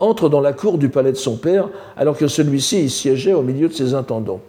[0.00, 3.42] entre dans la cour du palais de son père, alors que celui-ci y siégeait au
[3.42, 4.40] milieu de ses intendants.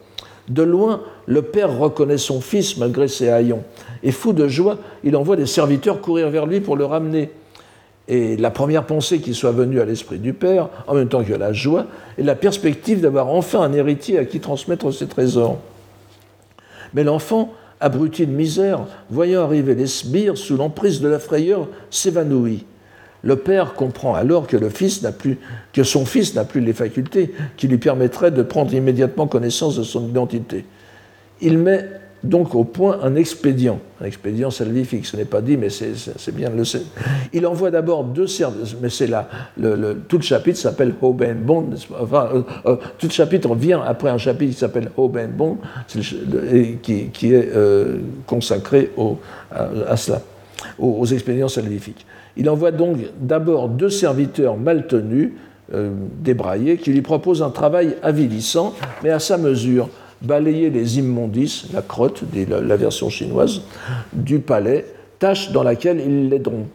[0.47, 3.63] De loin, le père reconnaît son fils malgré ses haillons,
[4.03, 7.31] et fou de joie, il envoie des serviteurs courir vers lui pour le ramener.
[8.07, 11.33] Et la première pensée qui soit venue à l'esprit du père, en même temps que
[11.33, 11.87] la joie,
[12.17, 15.57] est la perspective d'avoir enfin un héritier à qui transmettre ses trésors.
[16.93, 22.65] Mais l'enfant abruti de misère, voyant arriver les sbires sous l'emprise de la frayeur, s'évanouit.
[23.23, 24.57] Le père comprend alors que,
[25.73, 29.83] que son fils n'a plus les facultés qui lui permettraient de prendre immédiatement connaissance de
[29.83, 30.65] son identité.
[31.41, 31.87] Il met
[32.23, 36.49] donc au point un expédient, un expédient salvifique, ce n'est pas dit, mais c'est bien
[36.49, 36.81] le sait.
[37.31, 41.69] Il envoie d'abord deux services, mais c'est là, le, tout le chapitre s'appelle Hoben Bond,
[41.99, 45.57] enfin, euh, euh, tout le chapitre vient après un chapitre qui s'appelle Hoben Bond,
[46.81, 48.91] qui, est euh, consacré
[49.51, 50.21] à, cela,
[50.79, 52.05] aux, expédients salvifiques.
[52.35, 55.31] Il envoie donc d'abord deux serviteurs mal tenus,
[56.23, 59.89] débraillés, qui lui proposent un travail avilissant, mais à sa mesure
[60.21, 63.61] balayer les immondices, la crotte, la, version chinoise,
[64.13, 64.85] du palais,
[65.19, 66.67] tâche dans laquelle ils l'aideront.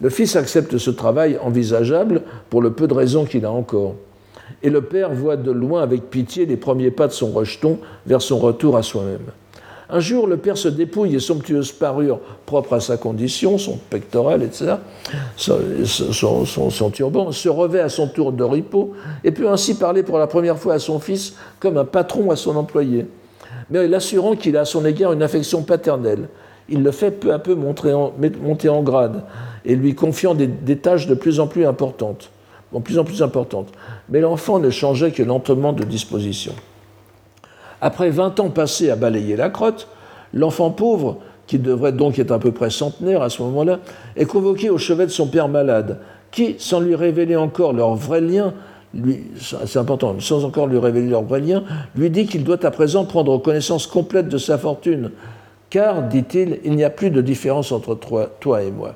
[0.00, 3.94] Le fils accepte ce travail envisageable pour le peu de raisons qu'il a encore.
[4.62, 8.20] Et le père voit de loin avec pitié les premiers pas de son rejeton vers
[8.20, 9.30] son retour à soi-même.
[9.90, 14.42] Un jour, le père se dépouille et somptueuse parure propre à sa condition, son pectoral,
[14.42, 14.76] etc.,
[15.36, 18.92] son, turban, se revêt à son tour d'oripeau
[19.24, 22.36] et peut ainsi parler pour la première fois à son fils comme un patron à
[22.36, 23.06] son employé,
[23.70, 26.28] mais l'assurant qu'il a à son égard une affection paternelle.
[26.70, 27.92] Il le fait peu à peu monter
[28.70, 29.22] en, grade
[29.66, 32.30] et lui confiant des, des tâches de plus en plus importantes,
[32.72, 33.68] de plus en plus importantes.
[34.08, 36.54] Mais l'enfant ne changeait que lentement de disposition.
[37.84, 39.88] Après 20 ans passés à balayer la crotte,
[40.32, 43.80] l'enfant pauvre, qui devrait donc être à peu près centenaire à ce moment-là,
[44.16, 45.98] est convoqué au chevet de son père malade,
[46.30, 48.54] qui, sans lui révéler encore leur vrai lien,
[49.66, 51.62] c'est important, sans encore lui révéler leur vrai lien,
[51.94, 55.10] lui dit qu'il doit à présent prendre connaissance complète de sa fortune,
[55.68, 58.94] car, dit-il, il n'y a plus de différence entre toi, toi et moi.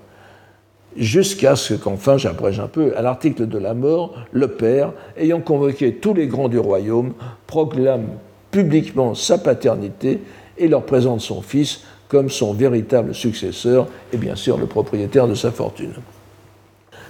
[0.96, 5.96] Jusqu'à ce qu'enfin, j'abrège un peu, à l'article de la mort, le Père, ayant convoqué
[5.96, 7.12] tous les grands du royaume,
[7.46, 8.06] proclame
[8.50, 10.20] publiquement sa paternité
[10.56, 15.34] et leur présente son fils comme son véritable successeur et bien sûr le propriétaire de
[15.34, 15.92] sa fortune.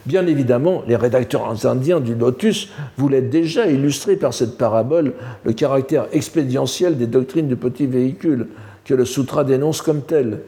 [0.07, 5.13] Bien évidemment, les rédacteurs indiens du Lotus voulaient déjà illustrer par cette parabole
[5.45, 8.49] le caractère expédientiel des doctrines du petit véhicule
[8.85, 10.41] que le Sutra dénonce comme tel.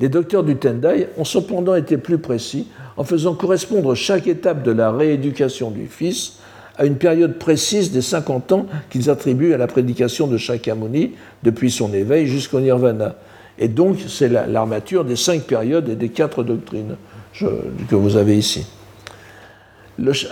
[0.00, 2.66] Les docteurs du Tendai ont cependant été plus précis
[2.96, 6.37] en faisant correspondre chaque étape de la rééducation du fils
[6.78, 11.12] à une période précise des 50 ans qu'ils attribuent à la prédication de Shakyamuni
[11.42, 13.16] depuis son éveil jusqu'au nirvana.
[13.58, 16.96] Et donc, c'est l'armature des cinq périodes et des quatre doctrines
[17.34, 18.66] que vous avez ici.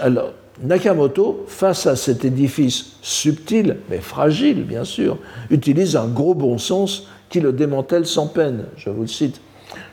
[0.01, 0.33] alors,
[0.63, 5.19] Nakamoto, face à cet édifice subtil, mais fragile bien sûr,
[5.51, 8.65] utilise un gros bon sens qui le démantèle sans peine.
[8.77, 9.41] Je vous le cite.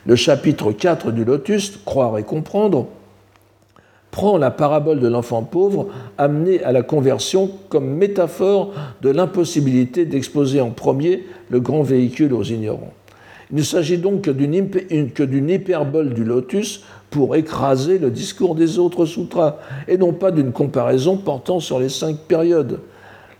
[0.06, 2.88] Le chapitre 4 du Lotus, Croire et comprendre,
[4.14, 5.88] prend la parabole de l'enfant pauvre
[6.18, 8.72] amené à la conversion comme métaphore
[9.02, 12.92] de l'impossibilité d'exposer en premier le grand véhicule aux ignorants.
[13.50, 19.04] Il ne s'agit donc que d'une hyperbole du lotus pour écraser le discours des autres
[19.04, 19.56] sutras,
[19.88, 22.78] et non pas d'une comparaison portant sur les cinq périodes.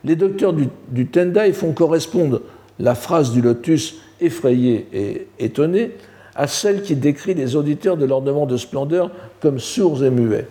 [0.03, 2.41] Les docteurs du, Tendai font correspondre
[2.81, 5.93] la phrase du lotus effrayé et étonné
[6.35, 10.49] à celle qui décrit les auditeurs de l'ornement de splendeur comme sourds et muets.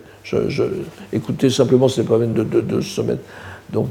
[1.12, 3.22] Écoutez simplement, ce n'est pas même de, de, se mettre.
[3.72, 3.88] Donc,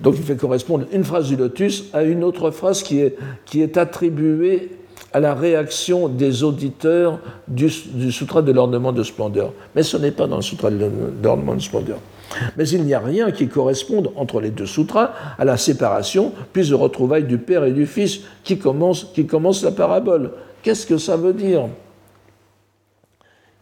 [0.00, 3.60] donc il fait correspondre une phrase du lotus à une autre phrase qui est, qui
[3.60, 4.70] est attribuée
[5.12, 7.18] à la réaction des auditeurs
[7.48, 9.52] du, du sutra de l'ornement de splendeur.
[9.74, 10.88] Mais ce n'est pas dans le sutra de
[11.22, 11.98] l'ornement de splendeur.
[12.56, 16.72] Mais il n'y a rien qui corresponde entre les deux sutras à la séparation, puis
[16.72, 20.30] au retrouvailles du Père et du Fils qui commence, qui commence la parabole.
[20.62, 21.68] Qu'est-ce que ça veut dire?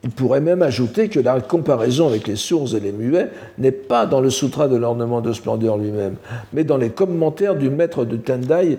[0.05, 4.07] Il pourrait même ajouter que la comparaison avec les sourds et les muets n'est pas
[4.07, 6.15] dans le sutra de l'ornement de splendeur lui-même,
[6.53, 8.79] mais dans les commentaires du maître de Tendai,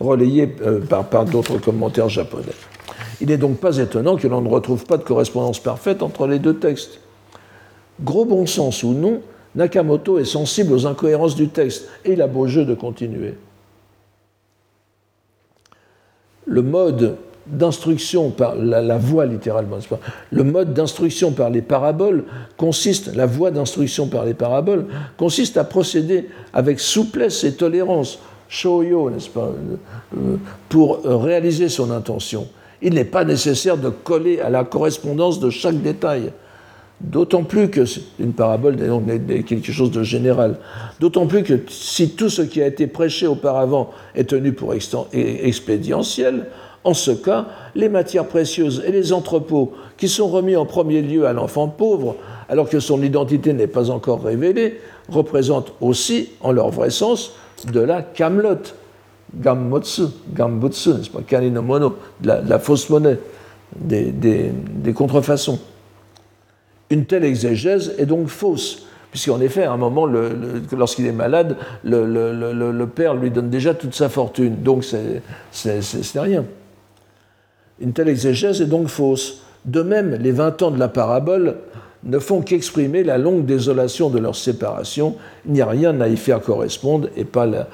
[0.00, 2.46] relayés euh, par, par d'autres commentaires japonais.
[3.20, 6.40] Il n'est donc pas étonnant que l'on ne retrouve pas de correspondance parfaite entre les
[6.40, 7.00] deux textes.
[8.02, 9.20] Gros bon sens ou non,
[9.54, 13.34] Nakamoto est sensible aux incohérences du texte et il a beau jeu de continuer.
[16.46, 17.16] Le mode
[17.52, 19.78] d'instruction par la, voie littéralement,
[20.30, 22.24] le mode d'instruction par les paraboles
[22.56, 24.86] consiste, la voie d'instruction par les paraboles
[25.16, 28.18] consiste à procéder avec souplesse et tolérance,
[28.48, 29.52] shoyo, n'est-ce pas,
[30.16, 30.36] euh,
[30.68, 32.46] pour réaliser son intention.
[32.82, 36.32] Il n'est pas nécessaire de coller à la correspondance de chaque détail.
[37.00, 37.80] D'autant plus que
[38.18, 38.76] une parabole
[39.30, 40.58] est quelque chose de général.
[41.00, 46.46] D'autant plus que si tout ce qui a été prêché auparavant est tenu pour expédientiel,
[46.84, 51.26] en ce cas, les matières précieuses et les entrepôts qui sont remis en premier lieu
[51.26, 52.16] à l'enfant pauvre,
[52.48, 54.80] alors que son identité n'est pas encore révélée,
[55.10, 57.32] représentent aussi, en leur vrai sens,
[57.70, 58.74] de la camelote,
[59.34, 60.04] gammotsu,
[60.34, 63.18] gambutsu, n'est-ce pas, kaninomono, de la, fausse monnaie,
[63.76, 65.58] des, des, contrefaçons.
[66.88, 70.06] Une telle exégèse est donc fausse, puisqu'en effet, à un moment,
[70.72, 75.22] lorsqu'il est malade, le, le, père lui donne déjà toute sa fortune, donc c'est
[76.18, 76.44] rien.
[77.80, 79.42] Une telle exégèse est donc fausse.
[79.64, 81.56] De même, les vingt ans de la parabole
[82.04, 85.16] ne font qu'exprimer la longue désolation de leur séparation.
[85.46, 87.68] Il n'y a rien à y faire correspondre et pas la,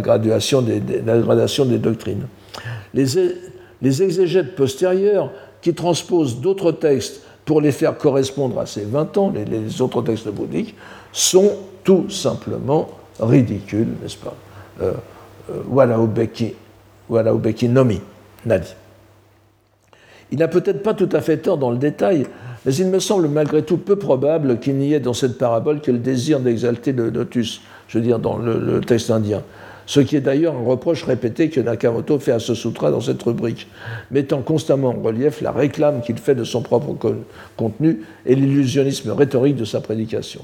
[0.00, 2.26] graduation gradation des doctrines.
[2.94, 3.06] Les,
[3.80, 5.30] les exégètes postérieurs
[5.62, 10.28] qui transposent d'autres textes pour les faire correspondre à ces 20 ans, les, autres textes
[10.28, 10.74] bouddhiques,
[11.12, 11.52] sont
[11.82, 12.88] tout simplement
[13.18, 14.34] ridicules, n'est-ce pas?
[14.82, 14.92] Euh,
[15.50, 15.62] euh,
[17.68, 18.00] nomi.
[20.30, 22.26] Il n'a peut-être pas tout à fait tort dans le détail,
[22.66, 25.90] mais il me semble malgré tout peu probable qu'il n'y ait dans cette parabole que
[25.90, 29.42] le désir d'exalter le lotus, je veux dire dans le, texte indien.
[29.86, 33.22] Ce qui est d'ailleurs un reproche répété que Nakamoto fait à ce sutra dans cette
[33.22, 33.68] rubrique,
[34.10, 36.94] mettant constamment en relief la réclame qu'il fait de son propre
[37.56, 40.42] contenu et l'illusionnisme rhétorique de sa prédication.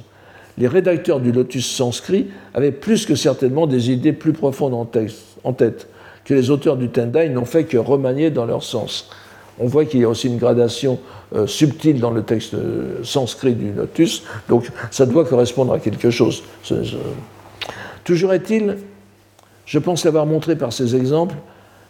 [0.57, 4.89] Les rédacteurs du lotus sanskrit avaient plus que certainement des idées plus profondes en,
[5.43, 5.89] en tête,
[6.25, 9.11] que les auteurs du Tendai n'ont fait que remanier dans leur sens.
[9.59, 10.99] On voit qu'il y a aussi une gradation
[11.35, 16.11] euh, subtile dans le texte euh, sanskrit du Lotus, donc ça doit correspondre à quelque
[16.11, 16.43] chose.
[18.03, 18.79] Toujours est-il,
[19.65, 21.37] je pense l'avoir montré par ces exemples,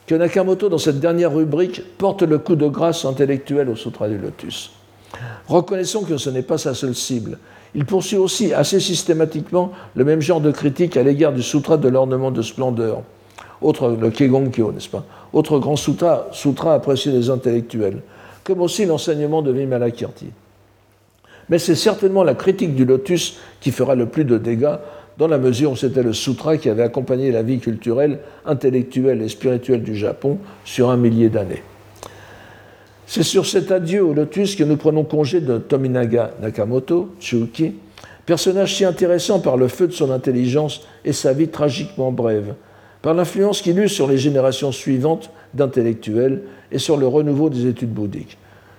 [0.06, 4.18] que Nakamoto, dans cette dernière rubrique, porte le coup de grâce intellectuelle au Sutra du
[4.18, 4.72] Lotus.
[5.48, 7.38] Reconnaissons que ce n'est pas sa seule cible.
[7.74, 11.88] Il poursuit aussi assez systématiquement le même genre de critique à l'égard du Sutra de
[11.88, 13.02] l'ornement de splendeur
[13.64, 15.04] autre, le Kegongkyo, n'est-ce pas?
[15.32, 18.02] Autre grand sutra, sutra apprécié des intellectuels,
[18.44, 20.26] comme aussi l'enseignement de Vimalakirti.
[21.48, 24.76] Mais c'est certainement la critique du lotus qui fera le plus de dégâts,
[25.16, 29.28] dans la mesure où c'était le sutra qui avait accompagné la vie culturelle, intellectuelle et
[29.28, 31.62] spirituelle du Japon sur un millier d'années.
[33.06, 37.74] C'est sur cet adieu au lotus que nous prenons congé de Tominaga Nakamoto, Chuuki,
[38.26, 42.54] personnage si intéressant par le feu de son intelligence et sa vie tragiquement brève,
[43.04, 46.40] par l'influence qu'il eut sur les générations suivantes d'intellectuels
[46.72, 48.38] et sur le renouveau des études bouddhiques.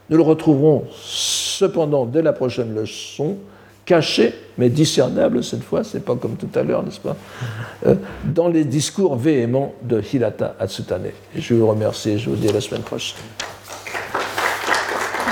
[0.09, 3.37] Nous le retrouverons cependant dès la prochaine leçon,
[3.85, 7.15] caché, mais discernable cette fois, c'est pas comme tout à l'heure, n'est-ce pas,
[7.85, 7.93] euh,
[8.23, 11.11] dans les discours véhéments de Hirata Atsutane.
[11.35, 13.19] Je vous remercie et je vous dis à la semaine prochaine.